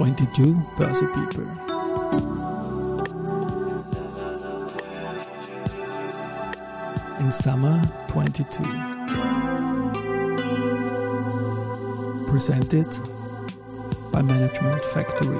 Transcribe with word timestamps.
22 0.00 0.54
Börse 0.78 1.04
People. 1.12 1.44
In 7.18 7.30
summer 7.30 7.82
22. 8.08 8.62
Presented 12.30 12.86
by 14.10 14.22
Management 14.22 14.80
Factory. 14.80 15.36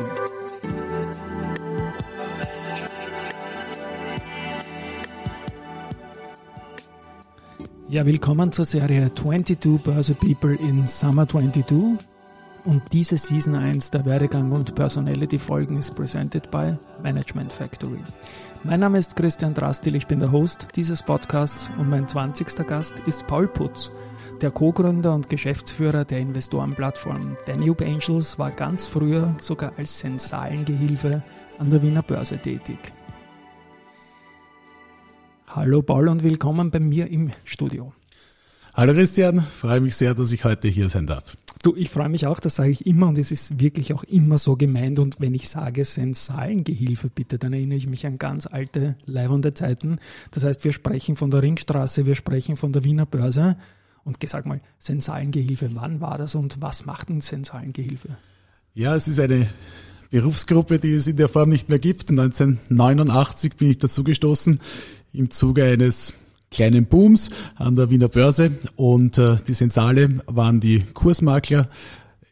Ja, 7.88 8.04
willkommen 8.04 8.52
zur 8.52 8.66
Serie 8.66 9.14
22 9.14 9.82
Börse 9.82 10.14
People 10.14 10.54
in 10.56 10.86
Summer 10.86 11.26
22. 11.26 11.96
Und 12.64 12.92
diese 12.92 13.16
Season 13.16 13.54
1 13.54 13.90
der 13.90 14.04
Werdegang 14.04 14.52
und 14.52 14.74
Personality 14.74 15.38
Folgen 15.38 15.78
ist 15.78 15.94
presented 15.96 16.50
by 16.50 16.76
Management 17.02 17.52
Factory. 17.52 18.00
Mein 18.64 18.80
Name 18.80 18.98
ist 18.98 19.16
Christian 19.16 19.54
Drastil, 19.54 19.94
ich 19.94 20.06
bin 20.06 20.18
der 20.18 20.30
Host 20.30 20.68
dieses 20.76 21.02
Podcasts 21.02 21.70
und 21.78 21.88
mein 21.88 22.06
20. 22.06 22.66
Gast 22.66 22.98
ist 23.06 23.26
Paul 23.26 23.48
Putz, 23.48 23.90
der 24.42 24.50
Co-Gründer 24.50 25.14
und 25.14 25.30
Geschäftsführer 25.30 26.04
der 26.04 26.18
Investorenplattform 26.18 27.38
Danube 27.46 27.86
Angels, 27.86 28.38
war 28.38 28.50
ganz 28.50 28.86
früher 28.86 29.34
sogar 29.38 29.72
als 29.78 29.98
Sensalengehilfe 30.00 31.22
an 31.58 31.70
der 31.70 31.80
Wiener 31.80 32.02
Börse 32.02 32.36
tätig. 32.36 32.78
Hallo 35.46 35.80
Paul 35.80 36.08
und 36.08 36.22
willkommen 36.22 36.70
bei 36.70 36.80
mir 36.80 37.08
im 37.08 37.30
Studio. 37.44 37.94
Hallo 38.74 38.92
Christian, 38.92 39.42
freue 39.42 39.80
mich 39.80 39.96
sehr, 39.96 40.14
dass 40.14 40.30
ich 40.30 40.44
heute 40.44 40.68
hier 40.68 40.90
sein 40.90 41.06
darf. 41.06 41.34
Du, 41.62 41.76
ich 41.76 41.90
freue 41.90 42.08
mich 42.08 42.26
auch, 42.26 42.40
das 42.40 42.56
sage 42.56 42.70
ich 42.70 42.86
immer 42.86 43.08
und 43.08 43.18
es 43.18 43.30
ist 43.30 43.60
wirklich 43.60 43.92
auch 43.92 44.02
immer 44.04 44.38
so 44.38 44.56
gemeint. 44.56 44.98
Und 44.98 45.20
wenn 45.20 45.34
ich 45.34 45.50
sage 45.50 45.84
Sensalengehilfe, 45.84 47.10
bitte, 47.10 47.38
dann 47.38 47.52
erinnere 47.52 47.76
ich 47.76 47.86
mich 47.86 48.06
an 48.06 48.16
ganz 48.16 48.46
alte, 48.46 48.96
leibende 49.04 49.52
Zeiten. 49.52 49.98
Das 50.30 50.42
heißt, 50.42 50.64
wir 50.64 50.72
sprechen 50.72 51.16
von 51.16 51.30
der 51.30 51.42
Ringstraße, 51.42 52.06
wir 52.06 52.14
sprechen 52.14 52.56
von 52.56 52.72
der 52.72 52.84
Wiener 52.84 53.04
Börse. 53.04 53.58
Und 54.04 54.16
sag 54.26 54.46
mal, 54.46 54.62
Sensalengehilfe, 54.78 55.70
wann 55.74 56.00
war 56.00 56.16
das 56.16 56.34
und 56.34 56.62
was 56.62 56.86
macht 56.86 57.10
ein 57.10 57.20
Sensalengehilfe? 57.20 58.08
Ja, 58.72 58.96
es 58.96 59.06
ist 59.06 59.20
eine 59.20 59.50
Berufsgruppe, 60.10 60.78
die 60.78 60.94
es 60.94 61.06
in 61.06 61.16
der 61.16 61.28
Form 61.28 61.50
nicht 61.50 61.68
mehr 61.68 61.78
gibt. 61.78 62.08
1989 62.08 63.56
bin 63.56 63.68
ich 63.68 63.78
dazu 63.78 64.02
gestoßen 64.02 64.58
im 65.12 65.30
Zuge 65.30 65.64
eines 65.64 66.14
kleinen 66.50 66.86
Booms 66.86 67.30
an 67.54 67.76
der 67.76 67.90
Wiener 67.90 68.08
Börse 68.08 68.52
und 68.76 69.18
äh, 69.18 69.36
die 69.46 69.54
Sensale 69.54 70.20
waren 70.26 70.60
die 70.60 70.84
Kursmakler 70.94 71.68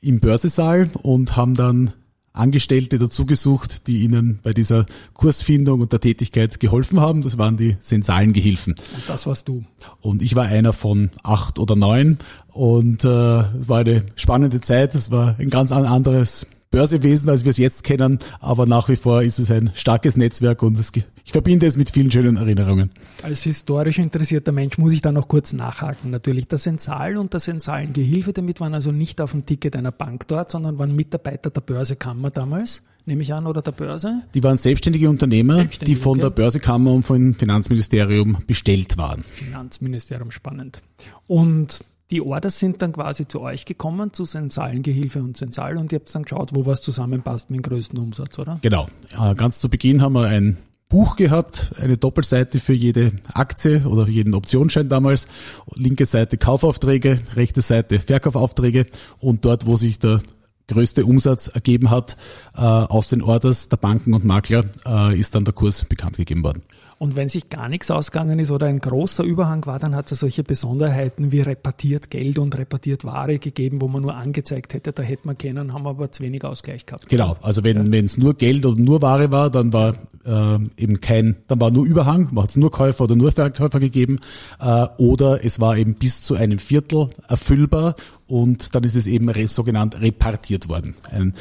im 0.00 0.20
Börsesaal 0.20 0.90
und 1.02 1.36
haben 1.36 1.54
dann 1.54 1.92
Angestellte 2.32 2.98
dazu 2.98 3.26
gesucht, 3.26 3.88
die 3.88 4.02
ihnen 4.02 4.38
bei 4.42 4.52
dieser 4.52 4.86
Kursfindung 5.12 5.80
und 5.80 5.92
der 5.92 6.00
Tätigkeit 6.00 6.60
geholfen 6.60 7.00
haben. 7.00 7.22
Das 7.22 7.36
waren 7.36 7.56
die 7.56 7.76
Sensalengehilfen. 7.80 8.74
Und 8.94 9.08
das 9.08 9.26
warst 9.26 9.48
du. 9.48 9.64
Und 10.00 10.22
ich 10.22 10.36
war 10.36 10.44
einer 10.44 10.72
von 10.72 11.10
acht 11.22 11.58
oder 11.58 11.74
neun 11.74 12.18
und 12.52 13.04
äh, 13.04 13.08
es 13.08 13.68
war 13.68 13.78
eine 13.78 14.04
spannende 14.14 14.60
Zeit. 14.60 14.94
Es 14.94 15.10
war 15.10 15.36
ein 15.38 15.50
ganz 15.50 15.72
anderes 15.72 16.46
Börsewesen, 16.70 17.30
als 17.30 17.44
wir 17.44 17.50
es 17.50 17.56
jetzt 17.56 17.82
kennen, 17.82 18.18
aber 18.40 18.66
nach 18.66 18.88
wie 18.88 18.96
vor 18.96 19.22
ist 19.22 19.38
es 19.38 19.50
ein 19.50 19.70
starkes 19.74 20.16
Netzwerk 20.16 20.62
und 20.62 20.78
es, 20.78 20.92
ich 21.24 21.32
verbinde 21.32 21.66
es 21.66 21.78
mit 21.78 21.90
vielen 21.90 22.10
schönen 22.10 22.36
Erinnerungen. 22.36 22.90
Als 23.22 23.42
historisch 23.42 23.98
interessierter 23.98 24.52
Mensch 24.52 24.76
muss 24.76 24.92
ich 24.92 25.00
da 25.00 25.10
noch 25.10 25.28
kurz 25.28 25.54
nachhaken. 25.54 26.10
Natürlich, 26.10 26.46
das 26.46 26.64
Sensal 26.64 27.16
und 27.16 27.32
das 27.32 27.44
Sensalen-Gehilfe, 27.44 28.34
damit 28.34 28.60
waren 28.60 28.74
also 28.74 28.92
nicht 28.92 29.20
auf 29.22 29.32
dem 29.32 29.46
Ticket 29.46 29.76
einer 29.76 29.92
Bank 29.92 30.28
dort, 30.28 30.50
sondern 30.50 30.78
waren 30.78 30.94
Mitarbeiter 30.94 31.48
der 31.48 31.62
Börsekammer 31.62 32.30
damals, 32.30 32.82
nehme 33.06 33.22
ich 33.22 33.32
an, 33.32 33.46
oder 33.46 33.62
der 33.62 33.72
Börse? 33.72 34.22
Die 34.34 34.42
waren 34.42 34.58
selbstständige 34.58 35.08
Unternehmer, 35.08 35.54
Selbstständige, 35.54 35.96
die 35.96 36.02
von 36.02 36.18
okay. 36.18 36.20
der 36.20 36.30
Börsekammer 36.30 36.92
und 36.92 37.02
vom 37.04 37.32
Finanzministerium 37.32 38.38
bestellt 38.46 38.98
waren. 38.98 39.24
Finanzministerium, 39.24 40.30
spannend. 40.30 40.82
Und 41.26 41.80
die 42.10 42.22
Orders 42.22 42.58
sind 42.58 42.80
dann 42.80 42.92
quasi 42.92 43.28
zu 43.28 43.40
euch 43.40 43.64
gekommen, 43.64 44.12
zu 44.12 44.24
Sensalengehilfe 44.24 45.22
und 45.22 45.36
Sensal 45.36 45.76
und 45.76 45.92
ihr 45.92 45.98
habt 45.98 46.14
dann 46.14 46.22
geschaut, 46.22 46.54
wo 46.54 46.66
was 46.66 46.80
zusammenpasst 46.80 47.50
mit 47.50 47.58
dem 47.58 47.62
größten 47.62 47.98
Umsatz, 47.98 48.38
oder? 48.38 48.58
Genau. 48.62 48.88
Äh, 49.18 49.34
ganz 49.34 49.58
zu 49.58 49.68
Beginn 49.68 50.00
haben 50.00 50.14
wir 50.14 50.26
ein 50.26 50.56
Buch 50.88 51.16
gehabt, 51.16 51.72
eine 51.78 51.98
Doppelseite 51.98 52.60
für 52.60 52.72
jede 52.72 53.12
Aktie 53.34 53.86
oder 53.86 54.08
jeden 54.08 54.34
Optionsschein 54.34 54.88
damals. 54.88 55.28
Linke 55.74 56.06
Seite 56.06 56.38
Kaufaufträge, 56.38 57.20
rechte 57.34 57.60
Seite 57.60 58.00
Verkaufaufträge 58.00 58.86
und 59.20 59.44
dort, 59.44 59.66
wo 59.66 59.76
sich 59.76 59.98
der 59.98 60.22
größte 60.68 61.04
Umsatz 61.04 61.48
ergeben 61.48 61.90
hat 61.90 62.16
äh, 62.56 62.60
aus 62.60 63.08
den 63.08 63.22
Orders 63.22 63.68
der 63.68 63.78
Banken 63.78 64.14
und 64.14 64.24
Makler, 64.24 64.64
äh, 64.86 65.18
ist 65.18 65.34
dann 65.34 65.44
der 65.44 65.54
Kurs 65.54 65.84
bekannt 65.84 66.16
gegeben 66.16 66.44
worden. 66.44 66.62
Und 66.98 67.14
wenn 67.14 67.28
sich 67.28 67.48
gar 67.48 67.68
nichts 67.68 67.92
ausgegangen 67.92 68.40
ist 68.40 68.50
oder 68.50 68.66
ein 68.66 68.80
großer 68.80 69.22
Überhang 69.22 69.64
war, 69.66 69.78
dann 69.78 69.94
hat 69.94 70.10
es 70.10 70.18
solche 70.20 70.42
Besonderheiten 70.42 71.30
wie 71.30 71.40
repartiert 71.40 72.10
Geld 72.10 72.38
und 72.38 72.58
repartiert 72.58 73.04
Ware 73.04 73.38
gegeben, 73.38 73.80
wo 73.80 73.86
man 73.86 74.02
nur 74.02 74.16
angezeigt 74.16 74.74
hätte, 74.74 74.92
da 74.92 75.04
hätte 75.04 75.26
man 75.26 75.38
kennen, 75.38 75.72
haben 75.72 75.86
aber 75.86 76.10
zu 76.10 76.24
wenig 76.24 76.42
Ausgleich 76.44 76.86
gehabt. 76.86 77.08
Genau, 77.08 77.36
also 77.40 77.62
wenn 77.62 77.92
ja. 77.92 78.00
es 78.00 78.18
nur 78.18 78.34
Geld 78.34 78.66
oder 78.66 78.80
nur 78.80 79.00
Ware 79.00 79.30
war, 79.30 79.48
dann 79.48 79.72
war 79.72 79.94
äh, 80.24 80.58
eben 80.76 81.00
kein, 81.00 81.36
dann 81.46 81.60
war 81.60 81.70
nur 81.70 81.86
Überhang, 81.86 82.28
man 82.32 82.42
hat 82.42 82.50
es 82.50 82.56
nur 82.56 82.72
Käufer 82.72 83.04
oder 83.04 83.14
nur 83.14 83.30
Verkäufer 83.30 83.78
gegeben, 83.78 84.18
äh, 84.60 84.86
oder 84.98 85.44
es 85.44 85.60
war 85.60 85.76
eben 85.76 85.94
bis 85.94 86.22
zu 86.22 86.34
einem 86.34 86.58
Viertel 86.58 87.10
erfüllbar 87.28 87.94
und 88.28 88.74
dann 88.74 88.84
ist 88.84 88.94
es 88.94 89.06
eben 89.06 89.30
sogenannt 89.48 90.00
repartiert 90.00 90.68
worden. 90.68 90.94
Ein 91.10 91.34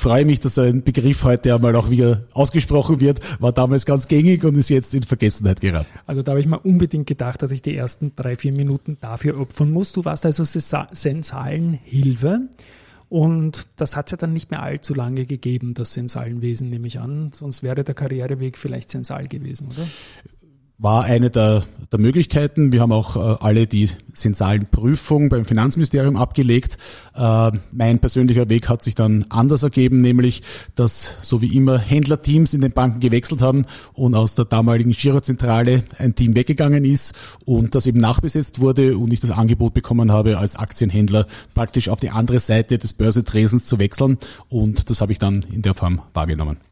freue 0.00 0.24
mich, 0.24 0.40
dass 0.40 0.58
ein 0.58 0.82
Begriff 0.82 1.24
heute 1.24 1.54
einmal 1.54 1.76
auch 1.76 1.90
wieder 1.90 2.24
ausgesprochen 2.32 3.00
wird, 3.00 3.20
war 3.40 3.52
damals 3.52 3.84
ganz 3.84 4.08
gängig 4.08 4.44
und 4.44 4.56
ist 4.56 4.70
jetzt 4.70 4.94
in 4.94 5.02
Vergessenheit 5.02 5.60
geraten. 5.60 5.86
Also 6.06 6.22
da 6.22 6.32
habe 6.32 6.40
ich 6.40 6.46
mir 6.46 6.58
unbedingt 6.58 7.06
gedacht, 7.06 7.42
dass 7.42 7.50
ich 7.50 7.60
die 7.60 7.76
ersten 7.76 8.16
drei, 8.16 8.34
vier 8.34 8.52
Minuten 8.52 8.96
dafür 9.00 9.38
opfern 9.38 9.70
muss. 9.70 9.92
Du 9.92 10.04
warst 10.04 10.24
also 10.24 10.44
Sensalenhilfe. 10.44 12.48
Und 13.10 13.66
das 13.76 13.96
hat 13.96 14.06
es 14.06 14.12
ja 14.12 14.16
dann 14.16 14.32
nicht 14.32 14.52
mehr 14.52 14.62
allzu 14.62 14.94
lange 14.94 15.26
gegeben, 15.26 15.74
das 15.74 15.92
Sensalenwesen, 15.92 16.70
nehme 16.70 16.86
ich 16.86 17.00
an. 17.00 17.32
Sonst 17.34 17.64
wäre 17.64 17.82
der 17.82 17.94
Karriereweg 17.94 18.56
vielleicht 18.56 18.88
sensal 18.88 19.26
gewesen, 19.26 19.68
oder? 19.72 19.86
War 20.80 21.04
eine 21.04 21.28
der, 21.28 21.62
der 21.92 22.00
Möglichkeiten. 22.00 22.72
Wir 22.72 22.80
haben 22.80 22.92
auch 22.92 23.16
äh, 23.16 23.36
alle 23.44 23.66
die 23.66 23.90
sensalen 24.14 24.66
Prüfung 24.66 25.28
beim 25.28 25.44
Finanzministerium 25.44 26.16
abgelegt. 26.16 26.78
Äh, 27.14 27.52
mein 27.70 27.98
persönlicher 27.98 28.48
Weg 28.48 28.68
hat 28.70 28.82
sich 28.82 28.94
dann 28.94 29.26
anders 29.28 29.62
ergeben, 29.62 30.00
nämlich, 30.00 30.42
dass 30.74 31.16
so 31.20 31.42
wie 31.42 31.54
immer 31.54 31.78
Händlerteams 31.78 32.54
in 32.54 32.62
den 32.62 32.72
Banken 32.72 33.00
gewechselt 33.00 33.42
haben 33.42 33.66
und 33.92 34.14
aus 34.14 34.34
der 34.34 34.46
damaligen 34.46 34.92
Girozentrale 34.92 35.84
ein 35.98 36.14
Team 36.14 36.34
weggegangen 36.34 36.86
ist 36.86 37.14
und 37.44 37.74
das 37.74 37.86
eben 37.86 38.00
nachbesetzt 38.00 38.60
wurde 38.60 38.96
und 38.96 39.12
ich 39.12 39.20
das 39.20 39.32
Angebot 39.32 39.74
bekommen 39.74 40.10
habe, 40.10 40.38
als 40.38 40.56
Aktienhändler 40.56 41.26
praktisch 41.54 41.90
auf 41.90 42.00
die 42.00 42.10
andere 42.10 42.40
Seite 42.40 42.78
des 42.78 42.94
Börsetresens 42.94 43.66
zu 43.66 43.78
wechseln 43.78 44.16
und 44.48 44.88
das 44.88 45.02
habe 45.02 45.12
ich 45.12 45.18
dann 45.18 45.44
in 45.52 45.60
der 45.60 45.74
Form 45.74 46.00
wahrgenommen. 46.14 46.69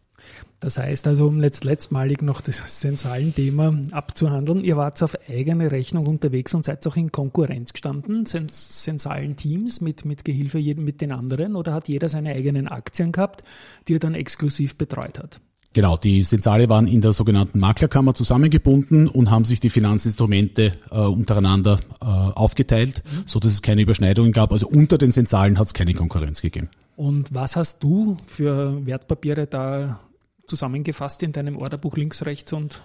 Das 0.61 0.77
heißt 0.77 1.07
also, 1.07 1.27
um 1.27 1.39
letzt, 1.39 1.65
letztmalig 1.65 2.21
noch 2.21 2.41
das 2.41 2.81
sensalen 2.81 3.33
Thema 3.33 3.79
abzuhandeln, 3.93 4.65
ihr 4.65 4.77
wart 4.77 5.01
auf 5.03 5.17
eigene 5.29 5.71
Rechnung 5.71 6.07
unterwegs 6.07 6.53
und 6.53 6.65
seid 6.65 6.85
auch 6.87 6.97
in 6.97 7.13
Konkurrenz 7.13 7.73
gestanden, 7.73 8.27
sens 8.27 8.83
sensalen 8.83 9.37
Teams 9.37 9.81
mit, 9.81 10.05
mit 10.05 10.25
Gehilfe 10.25 10.59
mit 10.59 11.01
den 11.01 11.13
anderen 11.13 11.55
oder 11.55 11.73
hat 11.73 11.89
jeder 11.89 12.09
seine 12.09 12.35
eigenen 12.35 12.67
Aktien 12.67 13.13
gehabt, 13.13 13.45
die 13.87 13.95
er 13.95 14.01
dann 14.01 14.15
exklusiv 14.15 14.77
betreut 14.77 15.21
hat? 15.21 15.41
Genau, 15.75 15.97
die 15.97 16.25
Sensale 16.25 16.69
waren 16.69 16.89
in 16.89 17.03
der 17.03 17.13
sogenannten 17.13 17.61
Maklerkammer 17.61 18.15
zusammengebunden 18.15 19.07
und 19.07 19.31
haben 19.31 19.45
sich 19.45 19.61
die 19.61 19.71
Finanzinstrumente 19.71 20.73
äh, 20.91 20.99
untereinander 20.99 21.79
äh, 22.01 22.05
aufgeteilt, 22.05 23.05
mhm. 23.05 23.23
so 23.27 23.39
dass 23.39 23.53
es 23.53 23.63
keine 23.63 23.83
Überschneidungen 23.83 24.33
gab. 24.33 24.51
Also 24.51 24.67
unter 24.67 24.99
den 24.99 25.13
Sensalen 25.13 25.59
hat 25.59 25.67
es 25.69 25.75
keine 25.75 25.95
Konkurrenz 25.95 26.43
gegeben. 26.43 26.69
Und 26.97 27.33
was 27.33 27.55
hast 27.55 27.85
du 27.85 28.17
für 28.27 28.85
Wertpapiere 28.87 29.47
da 29.47 30.01
zusammengefasst 30.49 31.23
in 31.23 31.33
deinem 31.33 31.57
Orderbuch 31.57 31.97
links, 31.97 32.25
rechts 32.25 32.53
und 32.53 32.83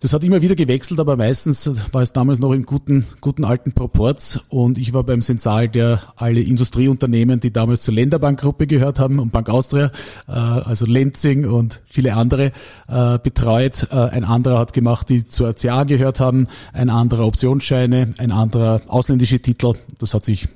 das 0.00 0.12
hat 0.12 0.24
immer 0.24 0.42
wieder 0.42 0.56
gewechselt, 0.56 0.98
aber 0.98 1.16
meistens 1.16 1.92
war 1.92 2.02
es 2.02 2.12
damals 2.12 2.40
noch 2.40 2.52
in 2.52 2.64
guten, 2.64 3.06
guten 3.20 3.44
alten 3.44 3.72
Proports 3.72 4.40
und 4.48 4.78
ich 4.78 4.92
war 4.92 5.04
beim 5.04 5.22
Sensal, 5.22 5.68
der 5.68 6.00
alle 6.16 6.40
Industrieunternehmen, 6.40 7.38
die 7.38 7.52
damals 7.52 7.82
zur 7.82 7.94
Länderbankgruppe 7.94 8.66
gehört 8.66 8.98
haben 8.98 9.20
und 9.20 9.30
Bank 9.30 9.48
Austria, 9.48 9.92
äh, 10.26 10.32
also 10.32 10.86
Lenzing 10.86 11.46
und 11.46 11.82
viele 11.86 12.14
andere, 12.14 12.50
äh, 12.88 13.18
betreut. 13.20 13.88
Äh, 13.92 13.96
ein 13.96 14.24
anderer 14.24 14.58
hat 14.58 14.72
gemacht, 14.72 15.08
die 15.08 15.28
zur 15.28 15.50
RCA 15.50 15.84
gehört 15.84 16.18
haben, 16.18 16.48
ein 16.72 16.90
anderer 16.90 17.26
Optionsscheine, 17.26 18.14
ein 18.18 18.32
anderer 18.32 18.82
ausländische 18.88 19.40
Titel. 19.40 19.74
Das 19.98 20.14
hat 20.14 20.24
sich 20.24 20.48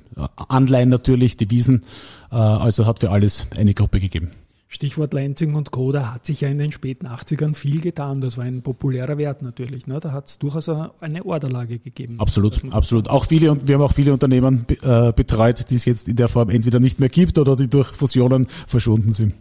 Anleihen 0.49 0.89
natürlich, 0.89 1.37
Devisen, 1.37 1.83
also 2.31 2.87
hat 2.87 2.99
für 2.99 3.11
alles 3.11 3.47
eine 3.55 3.75
Gruppe 3.75 3.99
gegeben. 3.99 4.31
Stichwort 4.69 5.13
Lansing 5.13 5.55
und 5.55 5.71
Co., 5.71 5.91
da 5.91 6.13
hat 6.13 6.25
sich 6.25 6.41
ja 6.41 6.49
in 6.49 6.57
den 6.57 6.71
späten 6.71 7.07
80ern 7.07 7.55
viel 7.55 7.79
getan. 7.79 8.19
Das 8.19 8.37
war 8.37 8.43
ein 8.43 8.61
populärer 8.61 9.17
Wert 9.17 9.41
natürlich. 9.41 9.87
Ne? 9.87 9.99
Da 9.99 10.11
hat 10.11 10.27
es 10.27 10.39
durchaus 10.39 10.69
eine 10.99 11.25
Orderlage 11.25 11.79
gegeben. 11.79 12.19
Absolut, 12.19 12.61
absolut. 12.73 13.09
Auch 13.09 13.25
viele, 13.25 13.51
und 13.51 13.67
wir 13.67 13.75
haben 13.75 13.81
auch 13.81 13.93
viele 13.93 14.11
Unternehmen 14.11 14.65
äh, 14.81 15.13
betreut, 15.13 15.69
die 15.69 15.75
es 15.75 15.85
jetzt 15.85 16.09
in 16.09 16.17
der 16.17 16.27
Form 16.27 16.49
entweder 16.49 16.79
nicht 16.79 16.99
mehr 16.99 17.09
gibt 17.09 17.37
oder 17.37 17.55
die 17.55 17.69
durch 17.69 17.87
Fusionen 17.87 18.47
verschwunden 18.67 19.13
sind. 19.13 19.33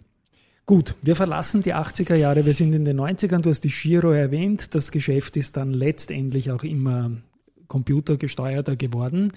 Gut, 0.65 0.97
wir 1.03 1.15
verlassen 1.15 1.63
die 1.63 1.75
80er 1.75 2.17
Jahre, 2.17 2.45
wir 2.45 2.55
sind 2.55 2.73
in 2.73 2.85
den 2.85 3.01
90ern, 3.01 3.41
du 3.41 3.51
hast 3.51 3.61
die 3.61 3.69
Giro 3.69 4.11
erwähnt, 4.11 4.75
das 4.75 4.91
Geschäft 4.91 5.37
ist 5.37 5.57
dann 5.57 5.73
letztendlich 5.73 6.51
auch 6.51 6.65
immer 6.65 7.13
computergesteuerter 7.69 8.77
geworden. 8.77 9.33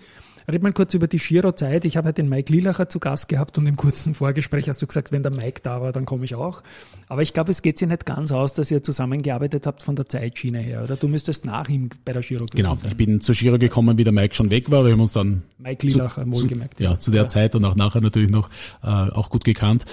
Red 0.51 0.63
mal 0.63 0.73
kurz 0.73 0.93
über 0.95 1.07
die 1.07 1.17
Giro-Zeit. 1.17 1.85
Ich 1.85 1.95
habe 1.95 2.05
halt 2.07 2.17
den 2.17 2.27
Mike 2.27 2.51
Lilacher 2.51 2.89
zu 2.89 2.99
Gast 2.99 3.27
gehabt 3.27 3.57
und 3.57 3.67
im 3.67 3.75
kurzen 3.75 4.15
Vorgespräch 4.15 4.67
hast 4.67 4.81
du 4.81 4.87
gesagt, 4.87 5.11
wenn 5.11 5.21
der 5.21 5.31
Mike 5.31 5.61
da 5.61 5.79
war, 5.81 5.91
dann 5.91 6.05
komme 6.05 6.25
ich 6.25 6.33
auch. 6.33 6.63
Aber 7.07 7.21
ich 7.21 7.33
glaube, 7.33 7.51
es 7.51 7.61
geht 7.61 7.77
sich 7.77 7.87
nicht 7.87 8.05
ganz 8.05 8.31
aus, 8.31 8.53
dass 8.53 8.71
ihr 8.71 8.81
zusammengearbeitet 8.81 9.67
habt 9.67 9.83
von 9.83 9.95
der 9.95 10.09
Zeitschiene 10.09 10.59
her, 10.59 10.81
oder? 10.83 10.95
Du 10.95 11.07
müsstest 11.07 11.45
nach 11.45 11.69
ihm 11.69 11.89
bei 12.03 12.13
der 12.13 12.23
Giro 12.23 12.47
Genau, 12.51 12.75
sein. 12.75 12.89
ich 12.89 12.97
bin 12.97 13.21
zur 13.21 13.35
Giro 13.35 13.59
gekommen, 13.59 13.97
wie 13.99 14.03
der 14.03 14.13
Mike 14.13 14.33
schon 14.33 14.49
weg 14.49 14.71
war. 14.71 14.85
Wir 14.85 14.93
haben 14.93 15.01
uns 15.01 15.13
dann 15.13 15.43
Mike 15.59 15.85
Lilacher, 15.85 16.23
zu, 16.23 16.31
wohlgemerkt. 16.31 16.77
Zu, 16.77 16.83
ja, 16.83 16.97
zu 16.97 17.11
der 17.11 17.23
ja. 17.23 17.27
Zeit 17.27 17.55
und 17.55 17.63
auch 17.65 17.75
nachher 17.75 18.01
natürlich 18.01 18.31
noch 18.31 18.49
äh, 18.81 18.87
auch 18.87 19.29
gut 19.29 19.43
gekannt. 19.43 19.85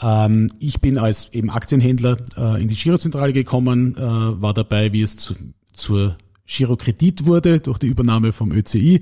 Ähm, 0.00 0.50
ich 0.58 0.80
bin 0.80 0.96
als 0.96 1.32
eben 1.32 1.50
Aktienhändler 1.50 2.16
äh, 2.36 2.62
in 2.62 2.68
die 2.68 2.76
Girozentrale 2.76 3.34
gekommen, 3.34 3.96
äh, 3.96 4.00
war 4.00 4.54
dabei, 4.54 4.92
wie 4.92 5.02
es 5.02 5.16
zu, 5.16 5.34
zur 5.72 6.16
Girokredit 6.48 7.26
wurde 7.26 7.60
durch 7.60 7.78
die 7.78 7.86
Übernahme 7.86 8.32
vom 8.32 8.52
ÖCI. 8.52 9.00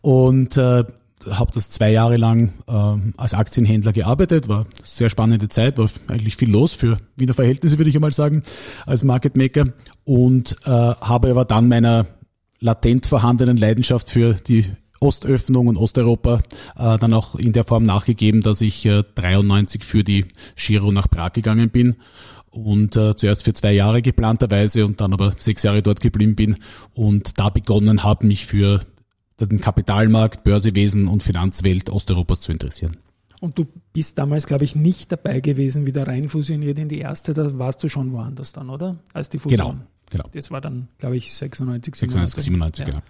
Und 0.00 0.56
äh, 0.56 0.84
habe 1.30 1.52
das 1.54 1.70
zwei 1.70 1.92
Jahre 1.92 2.16
lang 2.16 2.52
äh, 2.66 3.10
als 3.16 3.34
Aktienhändler 3.34 3.92
gearbeitet, 3.92 4.48
war 4.48 4.66
sehr 4.82 5.08
spannende 5.08 5.48
Zeit, 5.48 5.78
war 5.78 5.88
eigentlich 6.08 6.36
viel 6.36 6.50
los 6.50 6.72
für 6.72 6.98
Wiener 7.16 7.34
Verhältnisse, 7.34 7.78
würde 7.78 7.90
ich 7.90 7.96
einmal 7.96 8.12
sagen, 8.12 8.42
als 8.86 9.04
Market 9.04 9.36
Maker. 9.36 9.72
Und 10.04 10.56
äh, 10.64 10.70
habe 10.70 11.30
aber 11.30 11.44
dann 11.44 11.68
meiner 11.68 12.06
latent 12.58 13.06
vorhandenen 13.06 13.56
Leidenschaft 13.56 14.10
für 14.10 14.34
die 14.34 14.66
Ostöffnung 15.02 15.66
und 15.66 15.76
Osteuropa 15.76 16.40
äh, 16.76 16.98
dann 16.98 17.12
auch 17.12 17.34
in 17.34 17.52
der 17.52 17.64
Form 17.64 17.82
nachgegeben, 17.82 18.40
dass 18.40 18.60
ich 18.60 18.86
äh, 18.86 19.02
93 19.14 19.84
für 19.84 20.04
die 20.04 20.26
Giro 20.56 20.92
nach 20.92 21.10
Prag 21.10 21.32
gegangen 21.32 21.70
bin 21.70 21.96
und 22.50 22.96
äh, 22.96 23.16
zuerst 23.16 23.44
für 23.44 23.52
zwei 23.52 23.72
Jahre 23.72 24.02
geplanterweise 24.02 24.86
und 24.86 25.00
dann 25.00 25.12
aber 25.12 25.34
sechs 25.38 25.62
Jahre 25.62 25.82
dort 25.82 26.00
geblieben 26.00 26.36
bin 26.36 26.56
und 26.94 27.38
da 27.38 27.50
begonnen 27.50 28.04
habe, 28.04 28.26
mich 28.26 28.46
für 28.46 28.82
den 29.40 29.60
Kapitalmarkt, 29.60 30.44
Börsewesen 30.44 31.08
und 31.08 31.22
Finanzwelt 31.22 31.90
Osteuropas 31.90 32.40
zu 32.42 32.52
interessieren. 32.52 32.98
Und 33.40 33.58
du 33.58 33.66
bist 33.92 34.18
damals, 34.18 34.46
glaube 34.46 34.62
ich, 34.64 34.76
nicht 34.76 35.10
dabei 35.10 35.40
gewesen, 35.40 35.84
wie 35.84 35.90
der 35.90 36.06
rein 36.06 36.28
fusioniert 36.28 36.78
in 36.78 36.88
die 36.88 37.00
erste, 37.00 37.32
da 37.32 37.58
warst 37.58 37.82
du 37.82 37.88
schon 37.88 38.12
woanders 38.12 38.52
dann, 38.52 38.70
oder? 38.70 38.98
Als 39.14 39.30
die 39.30 39.38
Fusion. 39.38 39.58
Genau, 39.58 39.76
genau. 40.10 40.24
Das 40.32 40.52
war 40.52 40.60
dann, 40.60 40.86
glaube 40.98 41.16
ich, 41.16 41.34
96, 41.34 41.96
96, 41.96 42.44
97, 42.44 42.86
ja. 42.86 42.90
genau. 42.92 43.02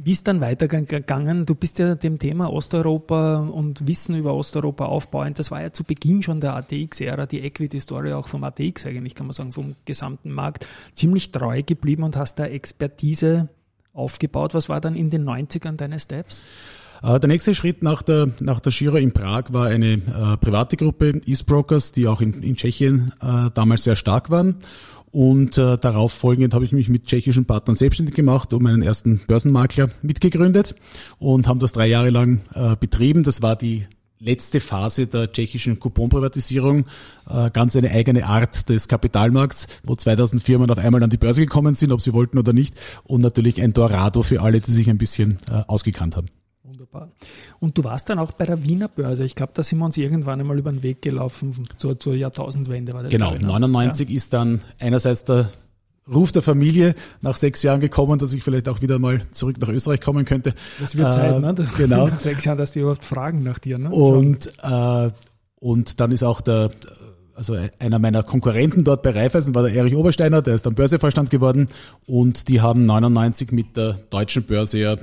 Wie 0.00 0.12
ist 0.12 0.28
dann 0.28 0.40
weitergegangen? 0.40 1.44
Du 1.44 1.56
bist 1.56 1.80
ja 1.80 1.96
dem 1.96 2.20
Thema 2.20 2.52
Osteuropa 2.52 3.38
und 3.38 3.88
Wissen 3.88 4.14
über 4.14 4.32
Osteuropa 4.32 4.84
aufbauend. 4.84 5.40
Das 5.40 5.50
war 5.50 5.60
ja 5.60 5.72
zu 5.72 5.82
Beginn 5.82 6.22
schon 6.22 6.40
der 6.40 6.54
ATX-Ära, 6.54 7.26
die 7.26 7.40
Equity-Story 7.40 8.12
auch 8.12 8.28
vom 8.28 8.44
ATX 8.44 8.86
eigentlich, 8.86 9.16
kann 9.16 9.26
man 9.26 9.34
sagen, 9.34 9.50
vom 9.50 9.74
gesamten 9.86 10.30
Markt, 10.30 10.68
ziemlich 10.94 11.32
treu 11.32 11.64
geblieben 11.64 12.04
und 12.04 12.16
hast 12.16 12.38
da 12.38 12.44
Expertise 12.44 13.48
aufgebaut. 13.92 14.54
Was 14.54 14.68
war 14.68 14.80
dann 14.80 14.94
in 14.94 15.10
den 15.10 15.24
90ern 15.28 15.74
deine 15.74 15.98
Steps? 15.98 16.44
Äh, 17.02 17.18
der 17.18 17.26
nächste 17.26 17.56
Schritt 17.56 17.82
nach 17.82 18.02
der, 18.02 18.28
nach 18.40 18.60
der 18.60 18.70
Giro 18.70 18.98
in 18.98 19.10
Prag 19.10 19.46
war 19.48 19.66
eine 19.66 19.94
äh, 19.94 20.36
private 20.36 20.76
Gruppe, 20.76 21.20
Eastbrokers, 21.26 21.90
die 21.90 22.06
auch 22.06 22.20
in, 22.20 22.40
in 22.44 22.54
Tschechien 22.54 23.12
äh, 23.20 23.50
damals 23.52 23.82
sehr 23.82 23.96
stark 23.96 24.30
waren. 24.30 24.58
Und 25.10 25.56
äh, 25.56 25.78
darauf 25.78 26.12
folgend 26.12 26.54
habe 26.54 26.64
ich 26.64 26.72
mich 26.72 26.88
mit 26.88 27.06
tschechischen 27.06 27.46
Partnern 27.46 27.74
selbstständig 27.74 28.14
gemacht 28.14 28.52
und 28.52 28.62
meinen 28.62 28.82
ersten 28.82 29.20
Börsenmakler 29.26 29.90
mitgegründet 30.02 30.74
und 31.18 31.46
haben 31.46 31.60
das 31.60 31.72
drei 31.72 31.86
Jahre 31.86 32.10
lang 32.10 32.40
äh, 32.54 32.76
betrieben. 32.76 33.22
Das 33.22 33.40
war 33.40 33.56
die 33.56 33.86
letzte 34.20 34.60
Phase 34.60 35.06
der 35.06 35.32
tschechischen 35.32 35.78
Couponprivatisierung, 35.78 36.86
äh, 37.28 37.50
ganz 37.50 37.76
eine 37.76 37.90
eigene 37.90 38.26
Art 38.26 38.68
des 38.68 38.88
Kapitalmarkts, 38.88 39.68
wo 39.84 39.94
2000 39.94 40.42
Firmen 40.42 40.70
auf 40.70 40.78
einmal 40.78 41.02
an 41.02 41.10
die 41.10 41.16
Börse 41.16 41.40
gekommen 41.40 41.74
sind, 41.74 41.92
ob 41.92 42.00
sie 42.00 42.12
wollten 42.12 42.38
oder 42.38 42.52
nicht. 42.52 42.74
Und 43.04 43.20
natürlich 43.20 43.62
ein 43.62 43.72
Dorado 43.72 44.22
für 44.22 44.42
alle, 44.42 44.60
die 44.60 44.70
sich 44.70 44.90
ein 44.90 44.98
bisschen 44.98 45.38
äh, 45.50 45.62
ausgekannt 45.66 46.16
haben. 46.16 46.28
Wunderbar. 46.68 47.10
Und 47.60 47.78
du 47.78 47.84
warst 47.84 48.10
dann 48.10 48.18
auch 48.18 48.32
bei 48.32 48.44
der 48.44 48.62
Wiener 48.62 48.88
Börse. 48.88 49.24
Ich 49.24 49.34
glaube, 49.34 49.52
da 49.54 49.62
sind 49.62 49.78
wir 49.78 49.86
uns 49.86 49.96
irgendwann 49.96 50.38
einmal 50.38 50.58
über 50.58 50.70
den 50.70 50.82
Weg 50.82 51.00
gelaufen 51.00 51.66
zur, 51.78 51.98
zur 51.98 52.14
Jahrtausendwende. 52.14 52.92
War 52.92 53.04
das 53.04 53.10
genau, 53.10 53.34
99 53.34 54.08
ne? 54.08 54.14
ist 54.14 54.34
dann 54.34 54.60
einerseits 54.78 55.24
der 55.24 55.48
Ruf 56.12 56.30
der 56.30 56.42
Familie 56.42 56.94
nach 57.22 57.36
sechs 57.36 57.62
Jahren 57.62 57.80
gekommen, 57.80 58.18
dass 58.18 58.34
ich 58.34 58.42
vielleicht 58.42 58.68
auch 58.68 58.82
wieder 58.82 58.98
mal 58.98 59.22
zurück 59.30 59.56
nach 59.60 59.68
Österreich 59.70 60.02
kommen 60.02 60.26
könnte. 60.26 60.54
Das 60.78 60.96
wird 60.98 61.14
Zeit, 61.14 61.36
äh, 61.36 61.40
ne? 61.40 61.54
Genau. 61.78 62.08
Nach 62.08 62.18
sechs 62.18 62.44
Jahren, 62.44 62.58
dass 62.58 62.72
die 62.72 62.80
überhaupt 62.80 63.04
fragen 63.04 63.42
nach 63.42 63.58
dir. 63.58 63.78
Ne? 63.78 63.88
Und, 63.88 64.52
äh, 64.62 65.10
und 65.60 66.00
dann 66.00 66.12
ist 66.12 66.22
auch 66.22 66.42
der, 66.42 66.70
also 67.34 67.56
einer 67.78 67.98
meiner 67.98 68.22
Konkurrenten 68.22 68.84
dort 68.84 69.02
bei 69.02 69.10
Raiffeisen 69.10 69.54
war 69.54 69.62
der 69.62 69.72
Erich 69.72 69.96
Obersteiner, 69.96 70.42
der 70.42 70.54
ist 70.54 70.66
dann 70.66 70.74
Börsevorstand 70.74 71.30
geworden 71.30 71.68
und 72.06 72.48
die 72.48 72.60
haben 72.60 72.84
99 72.84 73.52
mit 73.52 73.76
der 73.78 73.94
deutschen 74.10 74.44
Börse 74.44 74.78
ja 74.78 74.96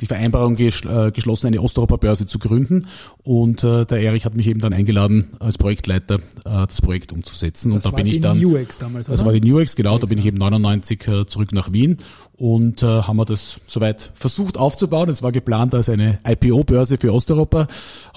die 0.00 0.06
Vereinbarung 0.06 0.56
äh, 0.58 1.10
geschlossen, 1.12 1.46
eine 1.46 1.60
Osteuropa-Börse 1.60 2.26
zu 2.26 2.38
gründen. 2.38 2.86
Und 3.22 3.64
äh, 3.64 3.84
der 3.84 4.00
Erich 4.00 4.24
hat 4.24 4.34
mich 4.34 4.46
eben 4.46 4.60
dann 4.60 4.72
eingeladen, 4.72 5.30
als 5.38 5.58
Projektleiter 5.58 6.16
äh, 6.16 6.20
das 6.44 6.80
Projekt 6.80 7.12
umzusetzen. 7.12 7.72
Das 7.74 7.84
und 7.84 7.92
da 7.92 7.96
bin 7.96 8.06
ich 8.06 8.20
dann. 8.20 8.40
Nuex 8.40 8.78
damals, 8.78 9.06
Das 9.06 9.20
oder? 9.20 9.32
war 9.32 9.38
die 9.38 9.48
Nuex, 9.48 9.76
genau. 9.76 9.98
Da 9.98 10.06
bin 10.06 10.18
ich 10.18 10.26
eben 10.26 10.38
99 10.38 11.08
äh, 11.08 11.26
zurück 11.26 11.52
nach 11.52 11.72
Wien 11.72 11.98
und 12.36 12.82
äh, 12.82 12.86
haben 12.86 13.16
wir 13.16 13.26
das 13.26 13.60
soweit 13.66 14.12
versucht 14.14 14.56
aufzubauen. 14.56 15.08
Es 15.08 15.22
war 15.22 15.32
geplant 15.32 15.74
als 15.74 15.88
eine 15.88 16.18
IPO-Börse 16.26 16.96
für 16.98 17.12
Osteuropa. 17.12 17.66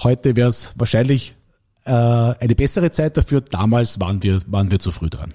Heute 0.02 0.36
wäre 0.36 0.48
es 0.48 0.72
wahrscheinlich 0.76 1.34
äh, 1.84 1.90
eine 1.90 2.54
bessere 2.54 2.90
Zeit 2.90 3.16
dafür. 3.16 3.42
Damals 3.42 4.00
waren 4.00 4.22
wir, 4.22 4.40
waren 4.46 4.70
wir 4.70 4.78
zu 4.78 4.90
früh 4.90 5.10
dran. 5.10 5.34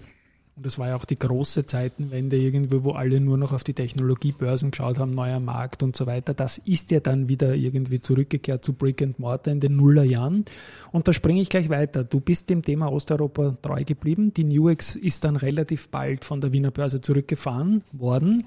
Und 0.59 0.65
es 0.65 0.77
war 0.77 0.89
ja 0.89 0.97
auch 0.97 1.05
die 1.05 1.17
große 1.17 1.67
Zeitenwende 1.67 2.35
irgendwie, 2.35 2.83
wo 2.83 2.91
alle 2.91 3.21
nur 3.21 3.37
noch 3.37 3.53
auf 3.53 3.63
die 3.63 3.73
Technologiebörsen 3.73 4.71
geschaut 4.71 4.99
haben, 4.99 5.11
neuer 5.11 5.39
Markt 5.39 5.83
und 5.83 5.95
so 5.95 6.05
weiter. 6.05 6.33
Das 6.33 6.57
ist 6.57 6.91
ja 6.91 6.99
dann 6.99 7.29
wieder 7.29 7.55
irgendwie 7.55 8.01
zurückgekehrt 8.01 8.65
zu 8.65 8.73
Brick 8.73 9.01
and 9.01 9.19
Mortar 9.19 9.53
in 9.53 9.61
den 9.61 9.77
Nullerjahren. 9.77 10.43
Und 10.91 11.07
da 11.07 11.13
springe 11.13 11.39
ich 11.39 11.47
gleich 11.47 11.69
weiter. 11.69 12.03
Du 12.03 12.19
bist 12.19 12.49
dem 12.49 12.61
Thema 12.61 12.91
Osteuropa 12.91 13.55
treu 13.61 13.85
geblieben. 13.85 14.33
Die 14.33 14.43
Nuex 14.43 14.97
ist 14.97 15.23
dann 15.23 15.37
relativ 15.37 15.87
bald 15.87 16.25
von 16.25 16.41
der 16.41 16.51
Wiener 16.51 16.71
Börse 16.71 16.99
zurückgefahren 16.99 17.81
worden. 17.93 18.43